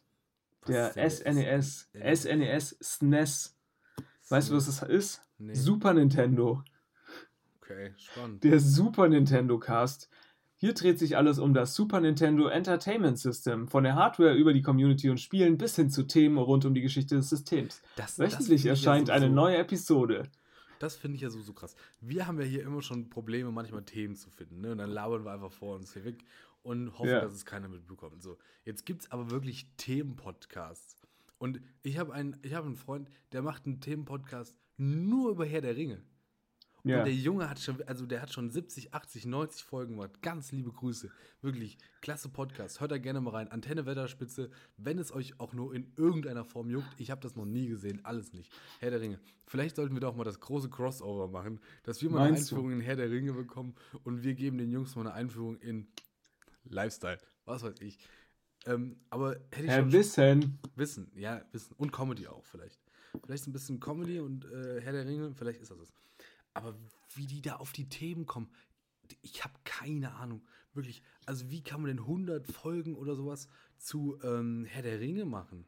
[0.68, 1.90] Der SNES?
[1.94, 3.58] SNES, SNES.
[4.30, 5.22] Weißt du, was das ist?
[5.40, 5.56] Nee.
[5.56, 6.64] Super Nintendo.
[7.62, 8.44] Okay, spannend.
[8.44, 10.10] Der Super Nintendo Cast.
[10.62, 13.68] Hier dreht sich alles um das Super Nintendo Entertainment System.
[13.68, 16.82] Von der Hardware über die Community und Spielen bis hin zu Themen rund um die
[16.82, 17.82] Geschichte des Systems.
[17.96, 20.30] Das, das Wöchentlich finde ich ja erscheint eine neue Episode.
[20.78, 21.76] Das finde ich ja so, so krass.
[22.00, 24.62] Wir haben ja hier immer schon Probleme, manchmal Themen zu finden.
[24.62, 24.74] Ne?
[24.74, 26.24] Und dann labern wir einfach vor uns hier weg
[26.62, 27.22] und hoffen, Ja.
[27.22, 28.22] dass es keiner mitbekommt.
[28.22, 30.96] So, jetzt gibt es aber wirklich Themenpodcasts.
[31.40, 35.62] Und ich habe einen, ich hab einen Freund, der macht einen Themenpodcast nur über Herr
[35.62, 36.04] der Ringe.
[36.84, 37.00] Ja.
[37.00, 40.22] Und der Junge hat schon, also der hat schon 70, 80, 90 Folgen gemacht.
[40.22, 41.12] Ganz liebe Grüße.
[41.42, 42.80] Wirklich, klasse Podcast.
[42.80, 43.48] Hört da gerne mal rein.
[43.50, 46.88] Antenne Wetterspitze, wenn es euch auch nur in irgendeiner Form juckt.
[46.98, 48.52] Ich habe das noch nie gesehen, alles nicht.
[48.80, 49.20] Herr der Ringe.
[49.46, 52.56] Vielleicht sollten wir doch mal das große Crossover machen, dass wir mal eine Meinst du?
[52.56, 55.88] Einführung in Herr der Ringe bekommen und wir geben den Jungs mal eine Einführung in
[56.64, 57.20] Lifestyle.
[57.46, 58.00] Was weiß ich.
[58.66, 60.60] Ähm, aber hätte ich Herr schon Wissen.
[60.76, 61.74] Wissen, ja, Wissen.
[61.78, 62.80] Und Comedy auch vielleicht.
[63.26, 65.94] Vielleicht ein bisschen Comedy und äh, Herr der Ringe, vielleicht ist das es.
[66.54, 66.76] Aber
[67.16, 68.50] wie die da auf die Themen kommen,
[69.22, 70.42] ich habe keine Ahnung.
[70.74, 71.04] Wirklich.
[71.26, 75.66] Also, wie kann man denn 100 Folgen oder sowas zu ähm, Herr der Ringe machen?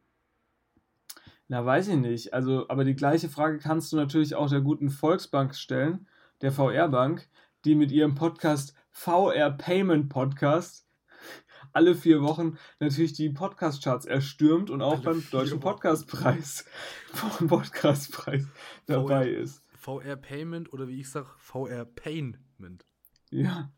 [1.48, 2.34] Na, weiß ich nicht.
[2.34, 6.08] Also, aber die gleiche Frage kannst du natürlich auch der guten Volksbank stellen,
[6.42, 7.30] der VR-Bank,
[7.66, 10.88] die mit ihrem Podcast VR Payment Podcast
[11.74, 15.60] alle vier Wochen natürlich die Podcast-Charts erstürmt und auch Alle beim Deutschen.
[15.60, 16.66] Podcastpreis
[17.48, 18.48] Podcastpreis
[18.86, 19.63] dabei ist.
[19.84, 22.86] VR Payment oder wie ich sag, VR Payment.
[23.30, 23.74] Ja.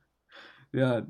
[0.72, 1.08] Ja,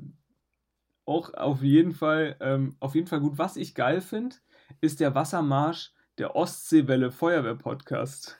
[1.04, 3.36] auch auf jeden Fall, ähm, auf jeden Fall gut.
[3.36, 4.36] Was ich geil finde,
[4.80, 8.38] ist der Wassermarsch der Ostseewelle Feuerwehr Podcast.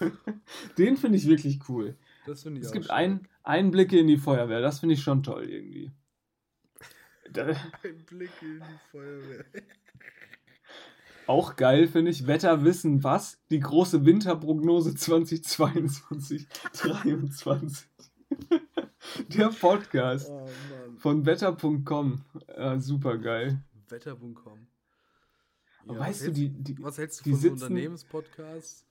[0.78, 1.96] Den finde ich wirklich cool.
[2.26, 5.22] Das finde ich Es auch gibt ein, Einblicke in die Feuerwehr, das finde ich schon
[5.22, 5.92] toll irgendwie.
[7.32, 9.46] Da, Ein Blick in die Feuerwehr.
[11.26, 13.38] Auch geil finde ich, Wetter wissen was?
[13.50, 17.88] Die große Winterprognose 2022, 23.
[19.28, 20.48] Der Podcast Oh
[20.96, 22.24] von wetter.com.
[22.48, 23.62] Äh, super geil.
[23.88, 24.66] Wetter.com.
[25.86, 28.86] Ja, weißt du, die, die, was hältst du die von so sitzen- Unternehmenspodcasts?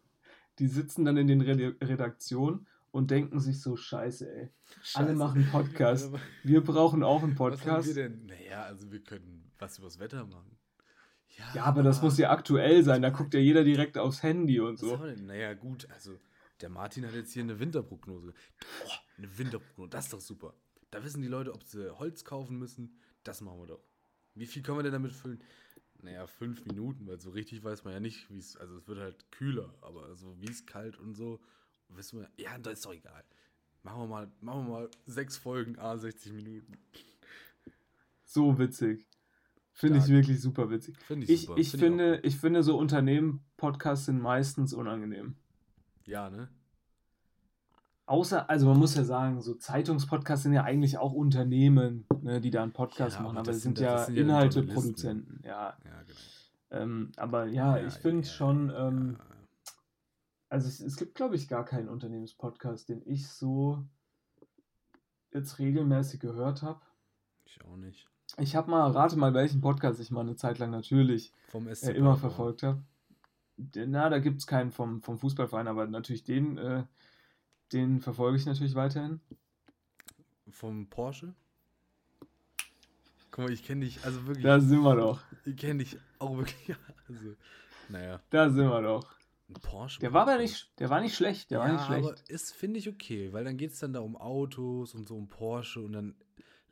[0.60, 4.50] die sitzen dann in den Redaktionen und denken sich so, scheiße, ey.
[4.94, 5.16] Alle Scheiße.
[5.16, 6.12] machen Podcast.
[6.44, 7.88] Wir brauchen auch einen Was haben Podcast.
[7.88, 8.28] wir denn?
[8.28, 10.56] Naja, also wir können was übers Wetter machen.
[11.54, 13.02] Ja, aber das muss ja aktuell sein.
[13.02, 14.98] Da guckt ja jeder direkt aufs Handy und so.
[14.98, 16.20] Naja, gut, also
[16.62, 18.34] der Martin hat jetzt hier eine Winterprognose.
[18.86, 20.54] Oh, eine Winterprognose, das ist doch super.
[20.92, 23.00] Da wissen die Leute, ob sie Holz kaufen müssen.
[23.24, 23.84] Das machen wir doch.
[24.36, 25.44] Wie viel können wir denn damit füllen?
[26.02, 29.00] Naja, fünf Minuten, weil so richtig weiß man ja nicht, wie es, also es wird
[29.00, 31.40] halt kühler, aber so wie es kalt und so,
[31.90, 33.24] wissen wir, ja, das ist doch egal.
[33.84, 36.78] Machen wir mal, machen wir mal sechs Folgen, a 60 Minuten.
[38.26, 39.06] So witzig.
[39.74, 40.96] Finde ich wirklich super witzig.
[41.00, 41.60] Finde ich, Ich, super.
[41.60, 42.26] ich, Find finde, gut.
[42.26, 45.36] ich finde, so Unternehmen-Podcasts sind meistens unangenehm.
[46.06, 46.50] Ja, ne?
[48.06, 52.52] Außer, also man muss ja sagen, so Zeitungspodcasts sind ja eigentlich auch Unternehmen, ne, die
[52.52, 54.22] da einen Podcast Ja, machen, aber das es sind sind ja- ja das sind ja
[54.24, 55.42] Inhalteproduzenten.
[55.44, 56.20] Ja, Ja, genau.
[56.84, 59.26] ähm, aber ja, ich finde ja, schon, ja, ähm, ja.
[60.50, 63.84] also es, es gibt, glaube ich, gar keinen Unternehmenspodcast, den ich so
[65.32, 66.82] jetzt regelmäßig gehört habe.
[67.46, 68.10] Ich auch nicht.
[68.40, 71.90] Ich habe mal, rate mal, welchen Podcast ich mal eine Zeit lang natürlich Vom SC
[71.90, 72.82] äh, immer verfolgt habe.
[73.76, 76.84] Na, da gibt es keinen vom, vom Fußballverein, aber natürlich den, äh,
[77.72, 79.20] den verfolge ich natürlich weiterhin.
[80.50, 81.36] Vom Porsche?
[83.30, 85.22] Guck mal, ich kenne dich, also wirklich, Da sind wir doch.
[85.46, 86.76] ich kenne dich auch wirklich,
[87.08, 87.36] also,
[87.90, 89.16] naja, Da sind wir doch.
[89.50, 90.00] ein Porsche.
[90.00, 92.30] Der war aber nicht, der war nicht schlecht, der ja, war nicht aber schlecht.
[92.30, 95.28] ist, finde ich, okay, weil dann geht es dann da um Autos und so um
[95.28, 96.16] Porsche und dann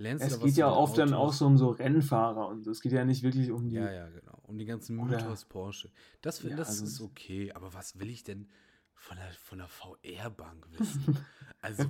[0.01, 1.37] lernst Es geht ja den oft dann auch Autos.
[1.39, 2.71] so um so Rennfahrer und so.
[2.71, 3.75] Es geht ja nicht wirklich um die.
[3.75, 4.37] Ja, ja, genau.
[4.43, 5.91] Um die ganzen Mythos Porsche.
[6.21, 8.49] Das, Ja, das also- ist okay, aber was will ich denn
[8.93, 11.17] von der, von der VR-Bank wissen?
[11.61, 11.85] also,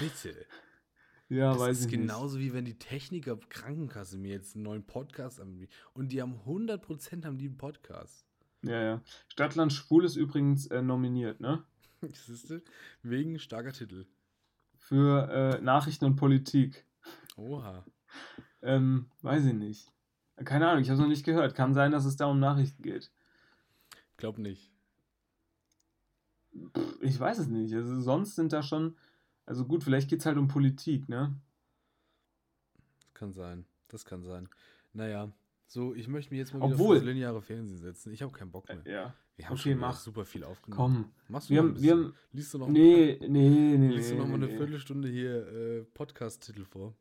[0.00, 0.34] bitte.
[1.28, 4.86] Ja, Das weiß ist ich genauso wie wenn die Techniker Krankenkasse mir jetzt einen neuen
[4.86, 5.72] Podcast anbieten.
[5.92, 8.24] Und die haben 100% haben die einen Podcast.
[8.62, 8.70] nicht.
[8.72, 9.02] Ja, ja.
[9.28, 11.64] Stadtland Schwul ist übrigens äh, nominiert, ne?
[12.12, 12.62] Siehst du?
[13.02, 14.06] Wegen starker Titel.
[14.76, 16.84] Für äh, Nachrichten und Politik.
[17.36, 17.84] Oha.
[18.62, 19.92] Ähm, weiß ich nicht.
[20.44, 21.54] Keine Ahnung, ich habe es noch nicht gehört.
[21.54, 23.10] Kann sein, dass es da um Nachrichten geht.
[24.16, 24.72] Glaub nicht.
[26.76, 27.74] Pff, ich weiß es nicht.
[27.74, 28.96] Also sonst sind da schon.
[29.44, 31.34] Also gut, vielleicht geht es halt um Politik, ne?
[33.14, 33.66] Kann sein.
[33.88, 34.48] Das kann sein.
[34.92, 35.30] Naja,
[35.66, 38.12] so, ich möchte mich jetzt mal wieder Obwohl- vor das lineare Fernsehen setzen.
[38.12, 38.82] Ich habe keinen Bock mehr.
[38.86, 39.14] Ja.
[39.36, 39.98] Wir haben okay, schon wieder mach.
[39.98, 40.76] super viel aufgenommen.
[41.04, 41.12] Komm.
[41.28, 42.04] Machst du Wir haben, wir bisschen?
[42.06, 42.14] haben.
[42.32, 43.28] Liest du noch, Nee, nee,
[43.76, 43.88] nee.
[43.88, 44.56] liest du nee, noch mal eine nee.
[44.56, 46.94] Viertelstunde hier äh, Podcast-Titel vor?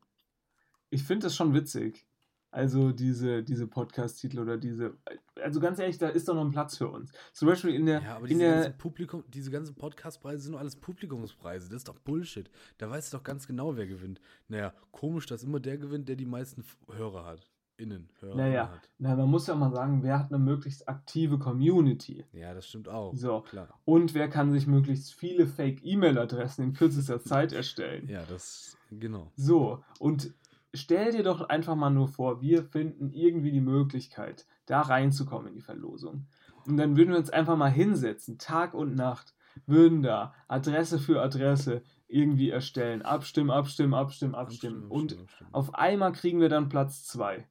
[0.96, 2.06] Ich finde das schon witzig.
[2.52, 4.96] Also diese, diese Podcast-Titel oder diese.
[5.44, 7.12] Also ganz ehrlich, da ist doch noch ein Platz für uns.
[7.34, 8.02] Zum Beispiel in der.
[8.02, 11.68] Ja, aber in diese der ganzen, Publikum, diese ganzen Podcast-Preise sind doch alles Publikumspreise.
[11.68, 12.50] Das ist doch Bullshit.
[12.78, 14.22] Da weißt du doch ganz genau, wer gewinnt.
[14.48, 17.46] Naja, komisch, dass immer der gewinnt, der die meisten Hörer hat.
[17.78, 18.70] Innen, Hörer Naja.
[18.72, 18.90] hat.
[19.00, 22.24] na, man muss ja mal sagen, wer hat eine möglichst aktive Community?
[22.32, 23.14] Ja, das stimmt auch.
[23.14, 23.42] So.
[23.42, 23.68] Klar.
[23.84, 28.08] Und wer kann sich möglichst viele Fake-E-Mail-Adressen in kürzester Zeit erstellen?
[28.08, 29.30] Ja, das, genau.
[29.36, 30.34] So, und
[30.76, 35.56] stell dir doch einfach mal nur vor, wir finden irgendwie die Möglichkeit, da reinzukommen in
[35.56, 36.28] die Verlosung.
[36.66, 39.34] Und dann würden wir uns einfach mal hinsetzen, Tag und Nacht,
[39.66, 44.88] würden da Adresse für Adresse irgendwie erstellen, abstimmen, abstimmen, abstimmen, abstimmen.
[44.90, 45.18] Und
[45.52, 47.48] auf einmal kriegen wir dann Platz 2.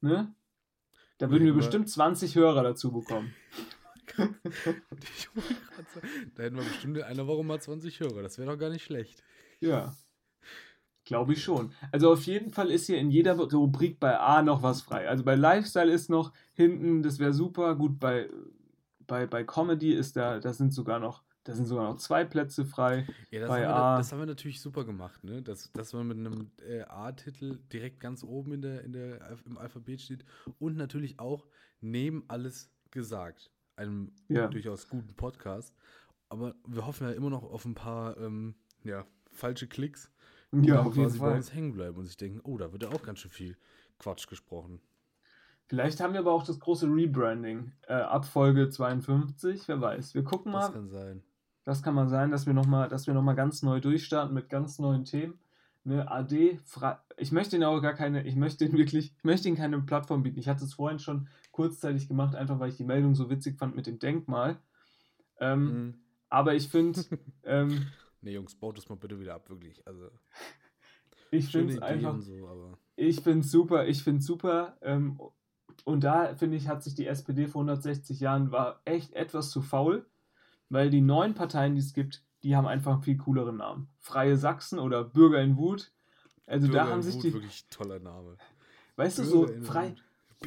[0.00, 0.34] Ne?
[1.18, 3.34] Da würden wir bestimmt 20 Hörer dazu bekommen.
[6.34, 8.22] Da hätten wir bestimmt in einer Woche mal 20 Hörer.
[8.22, 9.22] Das wäre doch gar nicht schlecht.
[9.60, 9.94] Ja.
[11.10, 11.72] Glaube ich schon.
[11.90, 15.08] Also auf jeden Fall ist hier in jeder Rubrik bei A noch was frei.
[15.08, 17.74] Also bei Lifestyle ist noch hinten, das wäre super.
[17.74, 18.28] Gut, bei,
[19.08, 22.64] bei, bei Comedy ist da, da sind sogar noch, da sind sogar noch zwei Plätze
[22.64, 23.08] frei.
[23.32, 23.92] Ja, das, Bei haben wir, A.
[23.92, 25.42] da- das haben wir natürlich super gemacht, ne?
[25.42, 29.58] Dass, dass man mit einem äh, A-Titel direkt ganz oben in der, in der, im
[29.58, 30.24] Alphabet steht
[30.60, 31.44] und natürlich auch
[31.80, 33.50] neben alles gesagt.
[33.74, 34.46] Einem Ja.
[34.46, 35.74] durchaus guten Podcast.
[36.28, 38.54] Aber wir hoffen ja immer noch auf ein paar ähm,
[38.84, 40.12] ja, falsche Klicks,
[40.52, 41.36] die Ja, auf jeden quasi bei Fall.
[41.36, 43.56] uns hängen bleiben und sich denken, oh, da wird ja auch ganz schön viel
[43.98, 44.80] Quatsch gesprochen.
[45.66, 50.14] Vielleicht haben wir aber auch das große Rebranding äh, ab Folge 52, wer weiß.
[50.14, 50.72] Wir gucken Das mal.
[50.72, 51.22] kann sein.
[51.64, 55.04] Das kann mal sein, dass wir nochmal noch mal ganz neu durchstarten mit ganz neuen
[55.04, 55.38] Themen.
[55.84, 56.58] Ne, AD,
[57.16, 60.22] ich möchte ihn auch gar keine, ich möchte ihn wirklich, ich möchte ihn keine Plattform
[60.22, 60.38] bieten.
[60.38, 63.76] Ich hatte es vorhin schon kurzzeitig gemacht, einfach weil ich die Meldung so witzig fand
[63.76, 64.58] mit dem Denkmal.
[65.38, 65.94] Ähm, Mhm.
[66.28, 67.00] Aber ich finde,
[67.44, 67.86] ähm,
[68.22, 69.86] Nee, Jungs, baut das mal bitte wieder ab, wirklich.
[69.86, 70.10] Also,
[71.30, 74.76] ich finde es einfach, so, ich finde es super, ich finde es super.
[74.82, 75.18] Ähm,
[75.84, 79.62] und da finde ich, hat sich die SPD vor 160 Jahren war echt etwas zu
[79.62, 80.06] faul,
[80.68, 83.88] weil die neuen Parteien, die es gibt, die haben einfach einen viel cooleren Namen.
[83.98, 85.92] Freie Sachsen oder Bürger in Wut.
[86.46, 88.36] Also da Bürger haben in sich Wut, die, wirklich toller Name.
[88.96, 89.94] weißt du, so Bürger frei.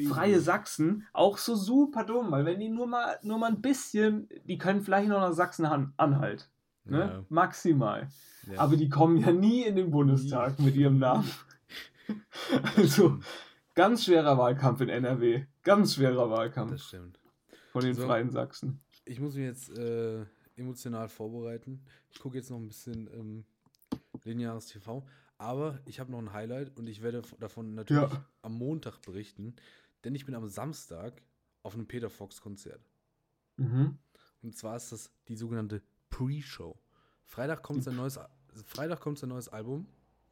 [0.07, 4.27] Freie Sachsen auch so super dumm, weil wenn die nur mal, nur mal ein bisschen,
[4.45, 6.49] die können vielleicht noch nach Sachsen-Anhalt.
[6.85, 7.25] Ne?
[7.29, 8.09] Maximal.
[8.47, 8.59] Ja, ja.
[8.59, 11.29] Aber die kommen ja nie in den Bundestag mit ihrem Namen.
[12.75, 13.19] also,
[13.73, 15.45] ganz schwerer Wahlkampf in NRW.
[15.63, 17.19] Ganz schwerer Wahlkampf Das stimmt.
[17.71, 18.05] von den So.
[18.05, 18.81] Freien Sachsen.
[19.05, 20.25] Ich muss mich jetzt äh,
[20.55, 21.83] emotional vorbereiten.
[22.11, 23.45] Ich gucke jetzt noch ein bisschen ähm,
[24.23, 25.05] lineares TV.
[25.37, 28.25] Aber ich habe noch ein Highlight und ich werde davon natürlich Ja.
[28.41, 29.55] am Montag berichten.
[30.03, 31.21] Denn ich bin am Samstag
[31.63, 32.81] auf einem Peter Fox Konzert.
[33.57, 33.97] Mhm.
[34.41, 35.81] Und zwar ist das die sogenannte
[36.13, 36.77] Pre-Show.
[37.25, 38.19] Freitag kommt sein neues,
[38.65, 39.87] Freitag kommt sein neues Album.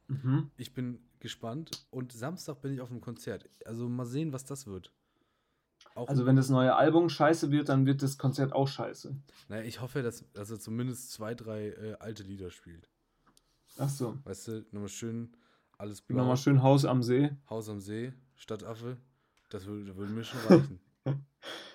[0.08, 0.50] Mhm.
[0.56, 1.86] Ich bin gespannt.
[1.90, 3.48] Und Samstag bin ich auf einem Konzert.
[3.64, 4.92] Also mal sehen, was das wird.
[5.94, 9.14] Auch, Also, wenn das neue Album scheiße wird, dann wird das Konzert auch scheiße.
[9.48, 12.88] naja, ich hoffe, dass, dass er zumindest zwei, drei äh, alte Lieder spielt.
[13.76, 14.18] Achso.
[14.24, 15.36] Weißt du, nochmal schön
[15.78, 16.18] alles blau.
[16.18, 17.30] Nochmal schön Haus am See.
[17.50, 18.98] Haus am See, Stadtaffe.
[19.50, 20.80] Das würde, würde mir schon reichen.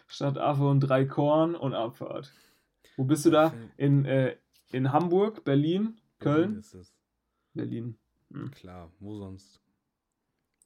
[0.08, 2.32] Stadt Affe und drei Korn und Abfahrt.
[2.98, 3.54] Wo bist du da?
[3.78, 4.36] In, äh,
[4.72, 6.60] in Hamburg, Berlin, Berlin Köln?
[6.60, 6.94] Ist es.
[7.54, 7.98] Berlin.
[8.52, 9.62] Klar, wo sonst?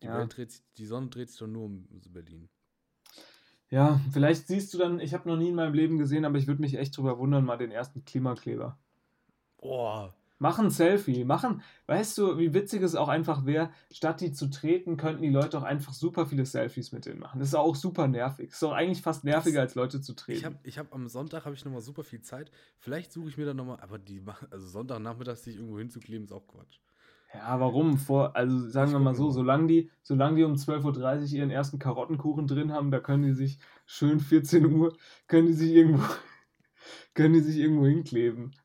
[0.01, 0.17] Die, Ja.
[0.17, 2.49] Welt dreht sich, die Sonne dreht sich doch nur um Berlin.
[3.69, 6.47] Ja, vielleicht siehst du dann, ich habe noch nie in meinem Leben gesehen, aber ich
[6.47, 8.77] würde mich echt drüber wundern, mal den ersten Klimakleber.
[9.57, 10.09] Oh,
[10.41, 14.49] Mach ein Selfie, machen, weißt du, wie witzig es auch einfach wäre, statt die zu
[14.49, 17.39] treten, könnten die Leute auch einfach super viele Selfies mit denen machen.
[17.39, 18.47] Das ist auch super nervig.
[18.47, 20.39] Das ist doch eigentlich fast nerviger, als Leute zu treten.
[20.39, 22.49] ich habe ich hab am Sonntag habe ich noch mal super viel Zeit.
[22.79, 26.25] Vielleicht suche ich mir dann noch mal, aber die machen, also Sonntagnachmittag sich irgendwo hinzukleben
[26.25, 26.79] ist auch Quatsch.
[27.35, 27.99] Ja, warum?
[27.99, 31.77] Vor, also sagen wir mal so, solange die, solange die um 12.30 Uhr ihren ersten
[31.77, 36.03] Karottenkuchen drin haben, da können die sich schön 14 Uhr, können die sich irgendwo,
[37.13, 38.55] können die sich irgendwo hinkleben.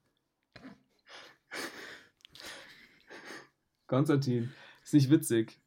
[3.87, 4.51] Konstantin,
[4.83, 5.59] ist nicht witzig.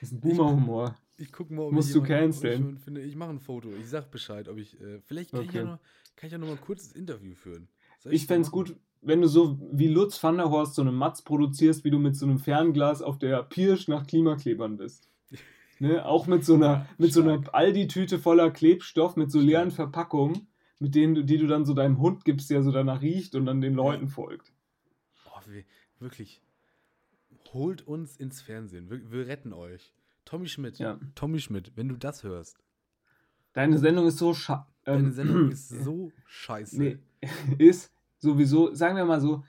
[0.00, 0.96] Das ist ein Boomer-Humor.
[1.18, 2.78] Ich gucke mal, ob Musst ich du ich canceln.
[2.78, 3.02] finde.
[3.02, 3.68] Ich mache ein Foto.
[3.78, 5.70] Ich sag Bescheid, ob ich äh, vielleicht kann ich ja Okay.
[5.72, 5.78] noch,
[6.16, 7.68] kann ich ja noch mal ein kurzes Interview führen.
[7.98, 10.82] Soll Ich das fände es gut, wenn du so wie Lutz van der Horst so
[10.82, 15.08] eine Matz produzierst, wie du mit so einem Fernglas auf der Pirsch nach Klimaklebern bist.
[15.82, 16.04] Ne?
[16.04, 17.42] Auch mit so einer, Ja, mit so einer.
[17.54, 19.70] Aldi-Tüte voller Klebstoff, mit so leeren.
[19.70, 20.46] Verpackungen,
[20.78, 23.46] mit denen du, die du dann so deinem Hund gibst, der so danach riecht und
[23.46, 24.52] dann den Leuten folgt.
[25.24, 25.64] Oh, wir,
[25.98, 26.42] wirklich.
[27.52, 28.90] Holt uns ins Fernsehen.
[28.90, 29.92] Wir, wir retten euch.
[30.24, 30.78] Tommy Schmidt.
[30.78, 30.98] Ja.
[31.14, 32.58] Tommy Schmidt, wenn du das hörst.
[33.52, 36.78] Deine Sendung ist so scha Deine ähm, Sendung ist so scheiße.
[36.80, 36.98] nee,
[37.58, 39.44] ist sowieso, sagen wir mal so,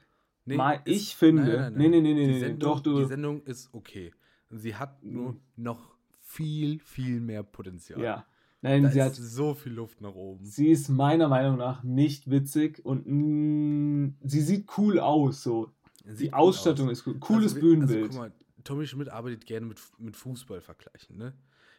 [0.46, 3.06] Nee, mal ist- ich finde, nee, nee, nee, nee, die nee, Sendung, doch, du- Die
[3.06, 4.12] Sendung ist okay.
[4.50, 8.02] Sie hat nur noch viel, viel mehr Potenzial.
[8.02, 8.26] ja.
[8.64, 10.46] Nein, Da sie hat so viel Luft nach oben.
[10.46, 15.42] Sie ist meiner Meinung nach nicht witzig und mm, sie sieht cool aus.
[15.42, 15.72] So.
[16.06, 17.00] Die Ausstattung aus.
[17.00, 17.20] ist cool.
[17.20, 18.04] Cooles Also, Bühnenbild.
[18.08, 18.32] Also, guck mal,
[18.64, 21.34] Tommy Schmidt arbeitet gerne mit, mit Fußball vergleichen, ne?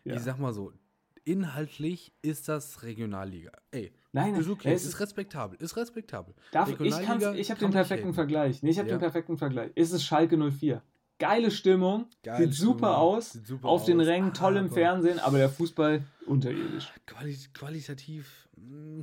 [0.04, 0.14] ja.
[0.14, 0.72] Ich sag mal so,
[1.24, 3.52] inhaltlich ist das Regionalliga.
[3.70, 6.34] Ey, Nein, ist okay, es ist respektabel, ist respektabel.
[6.50, 8.14] darf, ich ich habe den perfekten haten.
[8.14, 8.62] Vergleich.
[8.62, 8.96] Nee, ich habe Ja.
[8.96, 9.70] den perfekten Vergleich.
[9.74, 10.82] Es ist Schalke 04.
[11.18, 14.68] Geile Stimmung, Geile sieht super Stimmung, aus, sieht super auf den aus, Rängen, toll im
[14.70, 16.92] Fernsehen, aber der Fußball unterirdisch.
[17.06, 19.02] Quali qualitativ, mm,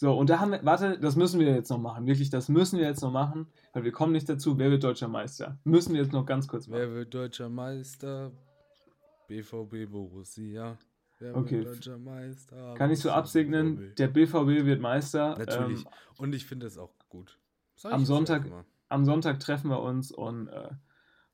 [0.00, 2.06] So, und da haben wir, warte, das müssen wir jetzt noch machen.
[2.06, 4.56] Wirklich, das müssen wir jetzt noch machen, weil wir kommen nicht dazu.
[4.56, 5.58] Wer wird deutscher Meister?
[5.64, 6.78] Müssen wir jetzt noch ganz kurz machen.
[6.80, 8.30] wer wird deutscher Meister?
[9.26, 10.78] BVB Borussia.
[11.18, 11.58] Wer Okay.
[11.64, 12.74] wird deutscher Meister?
[12.74, 13.96] Kann ich so absegnen, BVB.
[13.96, 15.36] der BVB wird Meister.
[15.36, 15.80] Natürlich.
[15.84, 17.36] Ähm, Und ich finde es auch gut.
[17.82, 18.46] Am Sonntag-
[18.88, 20.68] am Sonntag treffen wir uns und äh,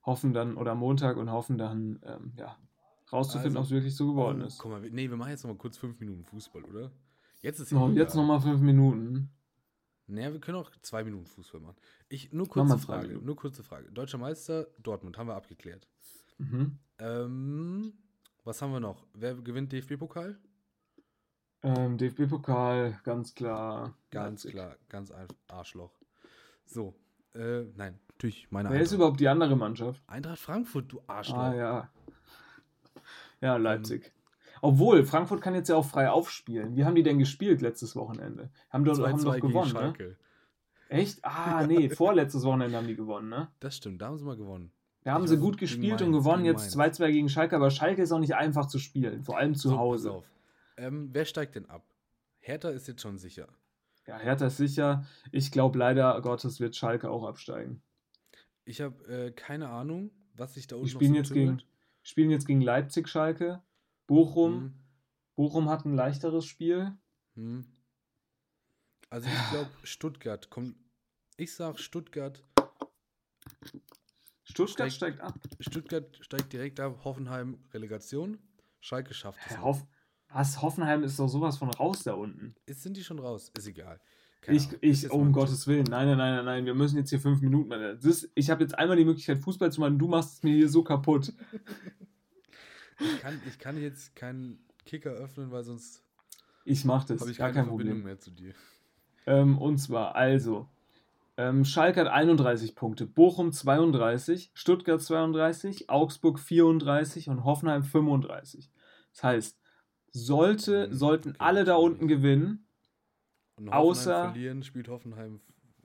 [0.07, 2.57] hoffen dann, oder Montag und hoffen dann, ähm, ja,
[3.13, 4.59] rauszufinden, Also- ob es wirklich so geworden Oh, ist.
[4.59, 6.91] Guck mal, nee, wir machen jetzt noch mal kurz fünf Minuten Fußball, oder?
[7.45, 9.29] Jetzt ist No, jetzt nochmal fünf Minuten.
[10.07, 11.77] Naja, wir können auch zwei Minuten Fußball machen.
[12.09, 13.27] Ich, nur kurze Frage, Minuten.
[13.27, 13.93] nur kurze Frage.
[13.93, 15.87] Deutscher Meister, Dortmund, haben wir abgeklärt.
[16.39, 16.79] Mhm.
[16.99, 17.93] Ähm,
[18.45, 19.07] was haben wir noch?
[19.13, 20.39] Wer gewinnt DFB-Pokal?
[21.63, 23.95] Ähm, DFB-Pokal, ganz klar.
[24.11, 24.53] Ganz Leipzig.
[24.53, 25.93] klar, ganz einfach Arschloch.
[26.65, 26.95] So,
[27.35, 28.95] äh, nein, natürlich meine Wer ist Eintracht.
[28.97, 30.03] überhaupt die andere Mannschaft?
[30.07, 31.37] Eintracht Frankfurt, du Arschloch.
[31.37, 31.91] Ah, ja.
[33.43, 34.14] Ja, Leipzig.
[34.65, 36.75] Obwohl, Frankfurt kann jetzt ja auch frei aufspielen.
[36.75, 38.51] Wie haben die denn gespielt letztes Wochenende?
[38.71, 39.79] Haben, doch, haben 2-2 doch gegen gewonnen, ne?
[39.79, 40.17] Schalke.
[40.89, 41.19] Echt?
[41.23, 43.49] Ah, nee, vorletztes Wochenende haben die gewonnen, ne?
[43.61, 44.73] Das stimmt, da haben sie mal gewonnen.
[45.03, 46.45] Da haben Ich sie gut gegen gespielt und gewonnen.
[46.45, 46.99] gegen Jetzt Mainz.
[46.99, 49.77] 2-2 gegen Schalke, aber Schalke ist auch nicht einfach zu spielen, vor allem zu So,
[49.79, 50.09] Hause.
[50.09, 50.25] Pass auf.
[50.79, 51.85] Ähm, wer steigt denn ab?
[52.41, 53.49] Hertha ist jetzt schon sicher.
[54.07, 55.05] Ja, Hertha ist sicher.
[55.31, 57.83] Ich glaube leider Gottes wird Schalke auch absteigen.
[58.65, 61.47] Ich habe äh, keine Ahnung, was sich da Die unten spielen noch jetzt, so gegen,
[61.59, 61.67] tümmelt.
[62.03, 63.63] spielen jetzt gegen Leipzig, Schalke.
[64.07, 64.55] Bochum.
[64.55, 64.75] Hm,
[65.37, 66.93] Bochum hat ein leichteres Spiel.
[67.35, 67.65] hm.
[69.11, 70.75] Also ich glaube, Stuttgart kommt.
[71.37, 72.43] Ich sag, Stuttgart.
[74.43, 75.39] Stuttgart Steigt- steigt ab.
[75.61, 77.05] Stuttgart steigt direkt ab.
[77.05, 78.39] Hoffenheim Relegation.
[78.81, 79.61] Schalke schafft es.
[79.61, 79.85] Hoff,
[80.29, 80.61] was?
[80.63, 82.55] Hoffenheim ist doch sowas von raus da unten.
[82.67, 83.53] Ist, sind die schon raus?
[83.57, 84.01] Ist egal.
[84.41, 85.85] Keine Ich, ich jetzt oh, um Gottes Willen.
[85.85, 86.67] Nein, nein, nein, nein, nein.
[86.67, 87.69] Wir müssen jetzt hier fünf Minuten.
[87.69, 87.99] machen.
[88.03, 89.99] Das ich habe jetzt einmal die Möglichkeit, Fußball zu machen.
[89.99, 91.33] Du machst es mir hier so kaputt.
[92.99, 96.03] Ich kann, ich kann jetzt keinen Kicker öffnen, weil sonst
[96.65, 97.21] Ich mache das.
[97.21, 98.05] habe ich gar keine kein Verbindung Problem.
[98.05, 98.55] mehr zu dir.
[99.27, 100.69] Ähm, und zwar, also,
[101.37, 108.71] ähm, Schalke hat 31 Punkte, Bochum 32, Stuttgart 32, Augsburg 34 und Hoffenheim 35.
[109.13, 109.61] Das heißt,
[110.13, 112.61] sollte, Hm, sollten okay, alle da unten gewinnen,
[113.57, 115.41] Und Außer- Hoffenheim verlieren, spielt Hoffenheim.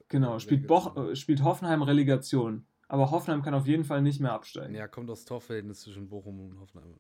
[0.08, 1.10] genau, spielt, Relegation.
[1.12, 2.66] äh, spielt Hoffenheim Relegation.
[2.90, 4.74] Aber Hoffenheim kann auf jeden Fall nicht mehr absteigen.
[4.74, 6.96] Ja, kommt das Torverhältnis zwischen Bochum und Hoffenheim.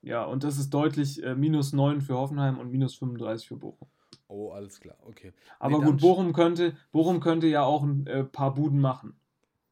[0.00, 3.88] Ja, und das ist deutlich äh, minus 9 für Hoffenheim und minus 35 für Bochum.
[4.28, 5.32] Oh, alles klar, okay.
[5.58, 9.18] Aber dann gut, Bochum könnte, Bochum könnte ja auch ein äh, paar Buden machen.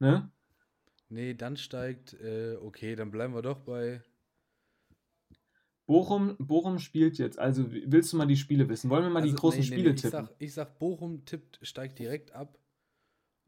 [0.01, 0.29] Ne?
[1.09, 4.03] Nee, dann steigt, äh, okay, dann bleiben wir doch bei.
[5.87, 7.39] Bochum, Bochum spielt jetzt.
[7.39, 8.91] Also willst du mal die Spiele wissen?
[8.91, 10.27] Wollen wir mal die Also, großen nee, nee, Spiele nee, ich tippen?
[10.27, 12.59] Sag, ich sag, Bochum tippt, steigt direkt ab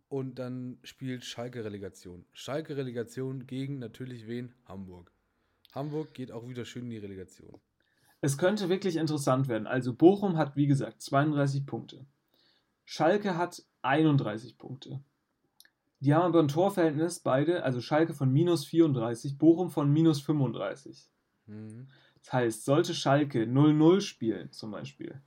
[0.09, 2.25] und dann spielt Schalke Relegation.
[2.33, 4.55] Schalke Relegation gegen natürlich wen?
[4.67, 5.13] Hamburg.
[5.73, 7.61] Hamburg geht auch wieder schön in die Relegation.
[8.21, 9.67] Es könnte wirklich interessant werden.
[9.67, 12.07] Also Bochum hat, wie gesagt, 32 Punkte.
[12.85, 15.03] Schalke hat 31 Punkte.
[16.01, 21.09] Die haben aber ein Torverhältnis beide, also Schalke von minus 34, Bochum von minus 35.
[21.47, 21.89] Mhm.
[22.23, 25.21] Das heißt, sollte Schalke 0-0 spielen, zum Beispiel,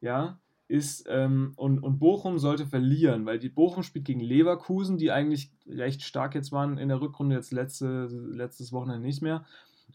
[0.00, 5.10] ja, ist, ähm, und, und Bochum sollte verlieren, weil die Bochum spielt gegen Leverkusen, die
[5.10, 9.46] eigentlich recht stark jetzt waren in der Rückrunde, jetzt letzte, letztes Wochenende nicht mehr.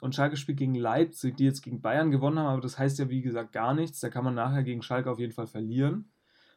[0.01, 3.09] Und Schalke spielt gegen Leipzig, die jetzt gegen Bayern gewonnen haben, aber das heißt ja,
[3.09, 3.99] wie gesagt, gar nichts.
[3.99, 6.09] Da kann man nachher gegen Schalke auf jeden Fall verlieren,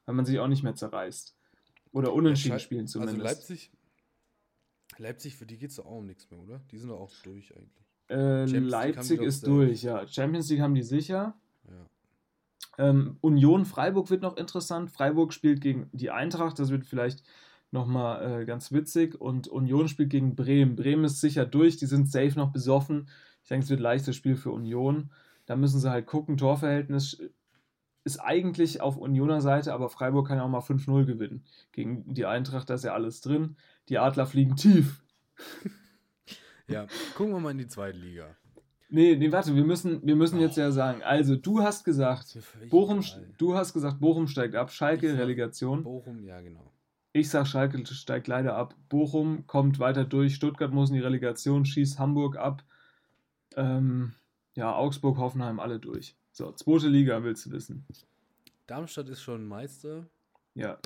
[0.07, 1.37] weil man sich auch nicht mehr zerreißt.
[1.93, 3.21] Oder unentschieden Schal- spielen zumindest.
[3.21, 3.71] Also Leipzig,
[4.97, 6.61] Leipzig, für die geht es auch um nichts mehr, oder?
[6.71, 7.87] Die sind doch auch durch eigentlich.
[8.09, 10.07] äh, Leipzig ist durch, ja.
[10.09, 11.35] Champions League haben die sicher.
[12.79, 14.91] Ähm, Union Freiburg wird noch interessant.
[14.91, 17.22] Freiburg spielt gegen die Eintracht, das wird vielleicht
[17.70, 19.20] nochmal äh, ganz witzig.
[19.20, 20.77] Und Union spielt gegen Bremen.
[20.77, 23.09] Bremen ist sicher durch, die sind safe noch besoffen.
[23.43, 25.11] Ich denke, es wird ein leichtes Spiel für Union.
[25.47, 26.37] Da müssen sie halt gucken.
[26.37, 27.22] Torverhältnis
[28.05, 31.45] ist eigentlich auf Unioner Seite, aber Freiburg kann ja auch mal 5-0 gewinnen.
[31.72, 33.57] Gegen die Eintracht, da ist ja alles drin.
[33.89, 35.03] Die Adler fliegen tief.
[36.68, 38.37] ja, gucken wir mal in die zweite Liga.
[38.89, 41.03] Nee, nee, warte, wir müssen, wir müssen jetzt ja sagen.
[41.03, 42.39] Also, du hast gesagt,
[42.70, 43.34] Bochum, egal.
[43.37, 45.82] du hast gesagt, Bochum steigt ab, Schalke sag Relegation.
[45.82, 46.72] Bochum, ja, genau.
[47.12, 48.74] Ich sag, Schalke steigt leider ab.
[48.89, 50.34] Bochum kommt weiter durch.
[50.34, 52.62] Stuttgart muss in die Relegation, schießt Hamburg ab.
[53.57, 54.12] Ähm,
[54.55, 56.14] ja, Augsburg, Hoffenheim, alle durch.
[56.30, 57.87] So, zweite Liga willst du wissen.
[58.66, 60.07] Darmstadt ist schon Meister.
[60.55, 60.78] Ja.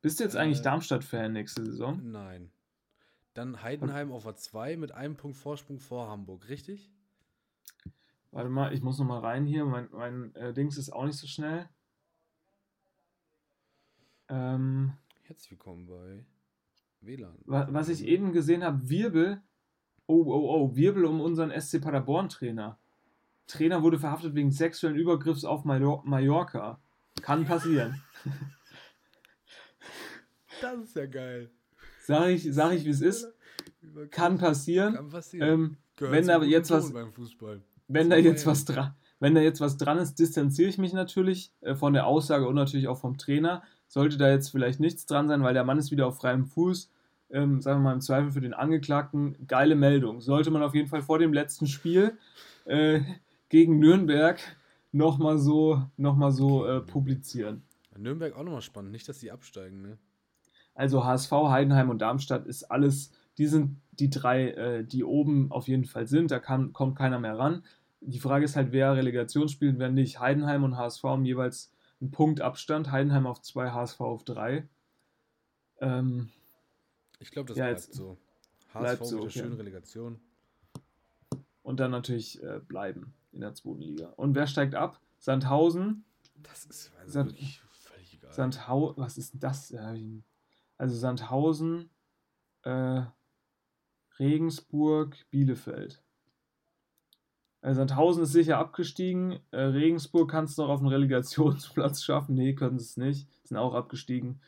[0.00, 2.00] Bist du jetzt eigentlich Äh, Darmstadt-Fan nächste Saison?
[2.10, 2.50] Nein.
[3.34, 6.90] Dann Heidenheim auf der 2 mit einem Punkt Vorsprung vor Hamburg, richtig?
[8.30, 9.64] Warte mal, ich muss noch mal rein hier.
[9.64, 11.68] Mein, mein äh, Dings ist auch nicht so schnell.
[14.28, 14.92] Ähm,
[15.24, 16.24] Herzlich willkommen bei
[17.00, 17.36] WLAN.
[17.44, 19.42] wa- was ich eben gesehen habe, Wirbel.
[20.06, 22.78] Oh, oh, oh, Wirbel um unseren SC Paderborn-Trainer.
[23.46, 26.80] Trainer wurde verhaftet wegen sexuellen Übergriffs auf Major Mallorca.
[27.22, 28.02] Kann passieren.
[30.60, 31.50] Das ist ja geil.
[32.04, 33.32] Sag ich, sag ich wie es ist.
[34.10, 34.94] Kann passieren.
[34.94, 35.48] Kann passieren.
[35.48, 35.76] Ähm,
[36.12, 36.92] wenn da jetzt was-
[37.88, 41.52] wenn da jetzt was dran, wenn da jetzt was dran ist, distanziere ich mich natürlich
[41.60, 43.62] äh, von der Aussage und natürlich auch vom Trainer.
[43.88, 46.90] Sollte da jetzt vielleicht nichts dran sein, weil der Mann ist wieder auf freiem Fuß.
[47.30, 50.20] Ähm, sagen wir mal im Zweifel für den Angeklagten, geile Meldung.
[50.20, 52.16] Sollte man auf jeden Fall vor dem letzten Spiel
[52.64, 53.00] äh,
[53.48, 54.38] gegen Nürnberg
[54.92, 57.62] nochmal so, noch mal so äh, publizieren.
[57.96, 58.92] Nürnberg auch nochmal spannend.
[58.92, 59.98] Nicht, dass die absteigen, ne?
[60.74, 65.68] Also HSV, Heidenheim und Darmstadt ist alles, die sind die drei, äh, die oben auf
[65.68, 66.30] jeden Fall sind.
[66.30, 67.62] Da kann, kommt keiner mehr ran.
[68.00, 70.18] Die Frage ist halt, wer Relegation spielt, wer nicht.
[70.18, 72.90] Heidenheim und HSV haben jeweils einen Punkt Abstand.
[72.90, 74.66] Heidenheim auf zwei, HSV auf drei.
[75.80, 76.30] Ähm,
[77.20, 78.16] Ich glaube, das Ja, bleibt jetzt so.
[78.72, 79.38] bleibt HSV so, wieder okay.
[79.38, 80.20] schön Relegation.
[81.62, 84.08] und dann natürlich äh, bleiben in der zweiten Liga.
[84.16, 84.98] Und wer steigt ab?
[85.18, 86.04] Sandhausen.
[86.42, 89.70] Das ist also Sag- wirklich völlig Sandhausen, was ist denn das?
[89.70, 90.22] Ich-
[90.82, 91.90] Also Sandhausen,
[92.64, 93.02] äh,
[94.18, 96.02] Regensburg, Bielefeld.
[97.60, 99.38] Also Sandhausen ist sicher abgestiegen.
[99.52, 102.34] Äh, Regensburg kannst du noch auf einen Relegationsplatz schaffen.
[102.34, 103.28] Nee, können sie es nicht.
[103.44, 104.40] Sind auch abgestiegen.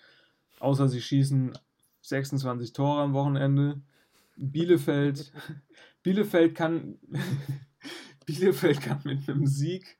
[0.58, 1.56] Außer sie schießen
[2.00, 3.80] 26 Tore am Wochenende.
[4.34, 5.32] Bielefeld,
[6.02, 6.98] Bielefeld kann,
[8.26, 9.98] Bielefeld kann mit einem Sieg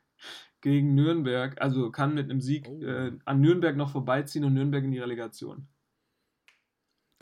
[0.63, 2.83] gegen Nürnberg, also kann mit einem Sieg Oh.
[2.83, 5.69] äh, an Nürnberg noch vorbeiziehen und Nürnberg in die Relegation.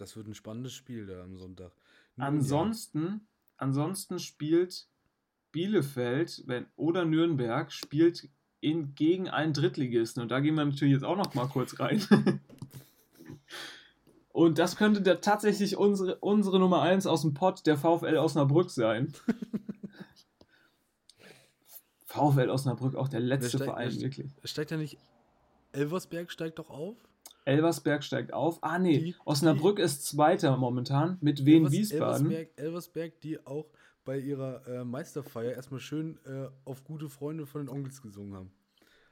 [0.03, 1.71] Das wird ein spannendes Spiel da am Sonntag.
[2.17, 2.27] Nun ja.
[2.27, 4.89] Ansonsten, ansonsten spielt
[5.53, 8.29] Bielefeld wenn, oder Nürnberg spielt
[8.59, 10.21] in, gegen einen Drittligisten.
[10.21, 12.03] Und da gehen wir natürlich jetzt auch noch mal kurz rein.
[14.33, 18.71] Und das könnte der, tatsächlich unsere, unsere Nummer 1 aus dem Pott, der VfL Osnabrück
[18.71, 19.13] sein.
[22.07, 24.33] VfL Osnabrück, auch der letzte steigt- Verein, wirklich.
[24.43, 24.99] Steigt ja nicht.
[25.71, 26.97] Elversberg steigt doch auf?
[27.45, 28.59] Elversberg steigt auf.
[28.63, 32.27] Ah, nee, Die- Osnabrück ist Zweiter momentan mit Wien Elvers- Wiesbaden.
[32.31, 33.67] Elversberg, Elversberg, die auch
[34.05, 38.53] bei ihrer äh, Meisterfeier erstmal schön äh, auf gute Freunde von den Onkels gesungen haben.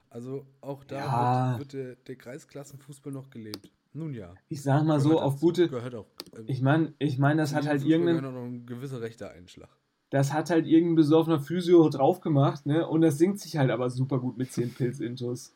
[0.09, 1.59] Also auch da Ja.
[1.59, 3.71] wird, wird der, der Kreisklassenfußball noch gelebt.
[3.93, 4.35] Nun ja.
[4.49, 5.69] Ich sag mal so, auf gute.
[5.69, 6.07] Gehört auch.
[6.37, 9.01] äh, Ich meine, ich mein, das hat halt Fußball irgendein, gehört auch noch ein gewisser
[9.01, 9.71] rechter Einschlag.
[10.11, 12.87] Das hat halt irgendein besoffener Physio drauf gemacht, ne?
[12.87, 15.55] Und das singt sich halt aber super gut mit 10 Pilz-Intos.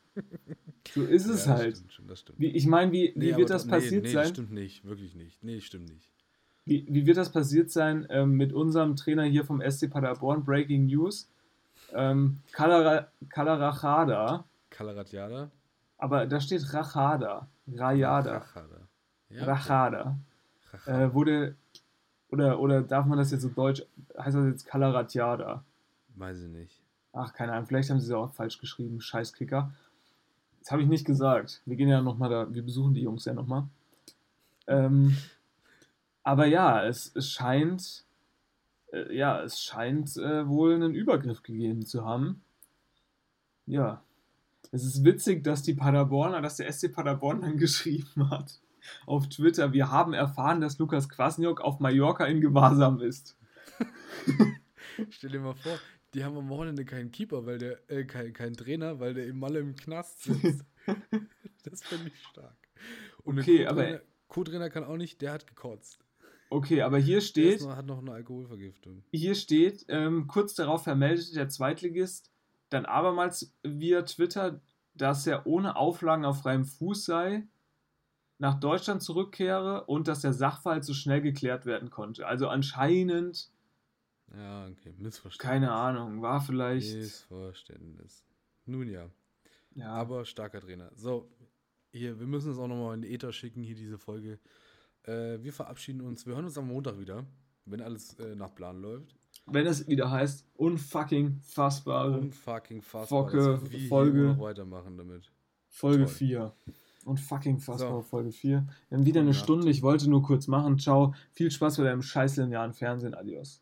[0.93, 1.75] So ist es Ja, das halt.
[1.77, 2.39] Stimmt, schon, das stimmt.
[2.39, 4.23] Wie, ich meine, wie, wie Nee, wird das doch- passiert nee, nee, sein?
[4.23, 5.43] Das stimmt nicht, wirklich nicht.
[5.43, 6.09] Nee, stimmt nicht.
[6.65, 10.85] Wie, wie wird das passiert sein ähm, mit unserem Trainer hier vom SC Paderborn, Breaking
[10.87, 11.29] News?
[11.93, 15.51] Ähm, Kalara- Kalarachada, Kalaratjada?
[15.97, 18.87] aber da steht Rachada, Rayada, Rachada.
[19.29, 20.17] Ja, Rachada.
[20.73, 21.05] Rachada.
[21.05, 21.55] Äh, wurde,
[22.35, 23.81] oder, oder darf man das jetzt so deutsch,
[24.17, 25.63] heißt das jetzt Kalaratjada?
[26.15, 26.81] Weiß ich nicht.
[27.13, 29.71] Ach, keine Ahnung, vielleicht haben sie es auch falsch geschrieben, Scheißkicker.
[30.59, 31.61] Das habe ich nicht gesagt.
[31.65, 33.63] Wir gehen ja nochmal da, wir besuchen die Jungs ja nochmal.
[34.67, 35.15] Ähm,
[36.23, 38.03] aber ja, es, es scheint,
[38.91, 42.41] äh, ja, es scheint äh, wohl einen Übergriff gegeben zu haben.
[43.65, 44.01] Ja.
[44.71, 48.59] Es ist witzig, dass die Paderborner, dass der SC Paderborn dann geschrieben hat
[49.05, 53.37] auf Twitter, wir haben erfahren, dass Lukas Kwasniok auf Mallorca in Gewahrsam ist.
[55.09, 55.77] Stell dir mal vor,
[56.13, 59.39] die haben am Wochenende keinen Keeper, weil der, äh, kein, keinen Trainer, weil der im
[59.39, 60.63] Malle im Knast sitzt.
[61.63, 62.55] das finde ich stark.
[63.23, 65.99] Und Okay, der aber- Co-Trainer- kann auch nicht, der hat gekotzt.
[66.49, 69.03] Okay, aber hier Der steht, noch, hat noch eine Alkoholvergiftung.
[69.11, 72.31] Hier steht, ähm, kurz darauf vermeldete der Zweitligist
[72.69, 74.61] dann abermals via Twitter,
[74.93, 77.43] dass er ohne Auflagen auf freiem Fuß sei,
[78.37, 82.27] nach Deutschland zurückkehre und dass der Sachverhalt so schnell geklärt werden konnte.
[82.27, 83.49] Also anscheinend,
[84.35, 85.37] Ja, okay, Missverständnis.
[85.37, 86.95] keine Ahnung, war vielleicht.
[86.95, 88.25] Missverständnis.
[88.65, 89.09] Nun ja,
[89.75, 90.91] Ja, aber starker Trainer.
[90.95, 91.29] So,
[91.91, 94.39] hier, wir müssen es auch nochmal in die Ether schicken, hier diese Folge.
[95.03, 96.25] Äh, wir verabschieden uns.
[96.25, 97.25] Wir hören uns am Montag wieder,
[97.65, 99.15] wenn alles äh, nach Plan läuft.
[99.45, 104.21] wenn es wieder heißt, unfucking fassbare Unfucking fassbar, Focke, dass wir hier Folge.
[104.23, 105.31] noch weitermachen damit.
[105.69, 106.13] Folge toll.
[106.13, 106.53] 4.
[107.05, 108.09] Und fucking fassbare So.
[108.09, 108.67] Folge 4.
[108.89, 109.45] Wir haben wieder eine Gute Nacht.
[109.45, 109.69] Stunde.
[109.69, 110.79] Ich wollte nur kurz machen.
[110.79, 111.13] Ciao.
[111.31, 113.13] Viel Spaß bei deinem scheiß linearen Fernsehen.
[113.13, 113.61] Adios.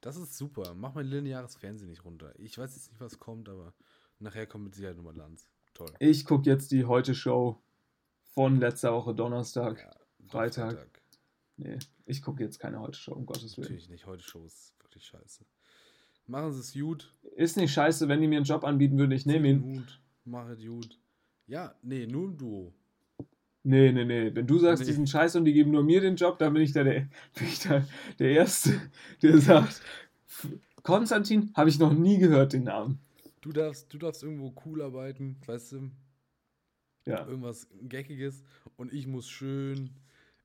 [0.00, 0.74] Das ist super.
[0.74, 2.32] Mach mein lineares Fernsehen nicht runter.
[2.38, 3.72] Ich weiß jetzt nicht, was kommt, aber
[4.18, 5.48] nachher kommt mit Sicherheit nochmal Lanz.
[5.74, 5.92] Toll.
[6.00, 7.56] Ich gucke jetzt die Heute-Show
[8.34, 9.78] von letzter Woche Donnerstag.
[9.78, 11.02] Ja, doch, Freitag.
[11.56, 13.68] Nee, ich gucke jetzt keine Heute-Show, um Gottes Willen.
[13.68, 14.06] Natürlich nicht.
[14.06, 15.44] Heute Show ist wirklich scheiße.
[16.26, 17.12] Machen Sie es gut.
[17.36, 19.62] Ist nicht scheiße, wenn die mir einen Job anbieten würden, ich nehme ihn.
[19.62, 20.00] Gut.
[20.24, 20.98] Mach es gut.
[21.46, 22.72] Ja, nee, nur im Duo.
[23.62, 24.32] Nee, nee, nee.
[24.34, 24.86] Wenn du sagst, Nee.
[24.86, 27.00] die sind scheiße und die geben nur mir den Job, dann bin ich da der,
[27.34, 27.84] bin ich da
[28.18, 28.80] der Erste,
[29.22, 29.82] der sagt,
[30.82, 33.00] Konstantin habe ich noch nie gehört, den Namen.
[33.40, 35.90] Du darfst, du darfst irgendwo cool arbeiten, weißt du,
[37.06, 38.42] Ja, irgendwas Geckiges
[38.76, 39.90] und ich muss schön,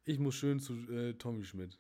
[0.05, 1.79] ich muss schön zu äh, Tommy Schmidt.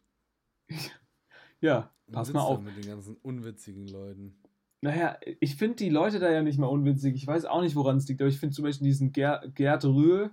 [1.59, 2.61] ja, pass sitzt mal auf.
[2.61, 4.35] mit den ganzen unwitzigen Leuten.
[4.81, 7.13] Naja, ich finde die Leute da ja nicht mal unwitzig.
[7.15, 9.85] Ich weiß auch nicht, woran es liegt, aber ich finde zum Beispiel diesen Ger Gerd
[9.85, 10.31] Rühl,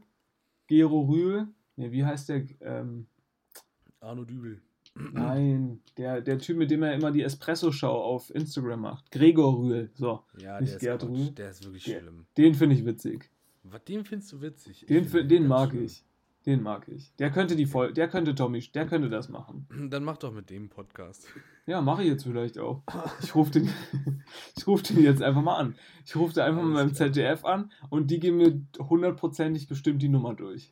[0.69, 2.45] Gero Rühl, nee, wie heißt der?
[2.61, 3.07] Ähm,
[4.01, 4.63] Arno Dübel.
[5.13, 9.11] nein, der, der Typ, mit dem er immer die Espresso-Show auf Instagram macht.
[9.11, 10.23] Gregor Rühl, so.
[10.41, 11.05] Ja, Nicht der ist.
[11.05, 11.31] Rühl.
[11.33, 12.27] Der ist wirklich schlimm.
[12.37, 13.31] Den finde ich witzig.
[13.65, 14.83] Was, den findest du witzig?
[14.83, 15.85] Ich Den, find fi- den ganz mag schlimm.
[15.85, 16.05] ich.
[16.47, 17.15] Den mag ich.
[17.17, 19.67] Der könnte die Voll der könnte Tommy, der könnte das machen.
[19.91, 21.27] Dann mach doch mit dem Podcast.
[21.67, 22.83] Ja, mache ich jetzt vielleicht auch.
[23.23, 23.69] Ich rufe den,
[24.57, 25.75] ich ruf den jetzt einfach mal an.
[26.07, 27.13] Ich rufe da einfach mal beim Alles klar.
[27.13, 30.71] ZDF an und die geben mir hundertprozentig bestimmt die Nummer durch.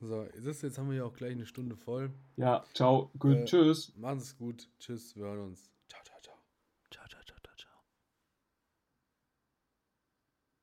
[0.00, 2.10] So, jetzt, jetzt haben wir ja auch gleich eine Stunde voll.
[2.36, 3.94] Ja, ciao, gut, Äh, tschüss.
[3.96, 4.68] Machen es gut.
[4.78, 5.70] Tschüss, wir hören uns.
[5.88, 6.36] Ciao, ciao, ciao.
[6.90, 7.72] Ciao, ciao, ciao, ciao, ciao.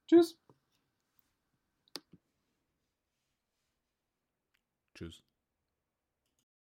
[0.07, 0.37] Tschüss.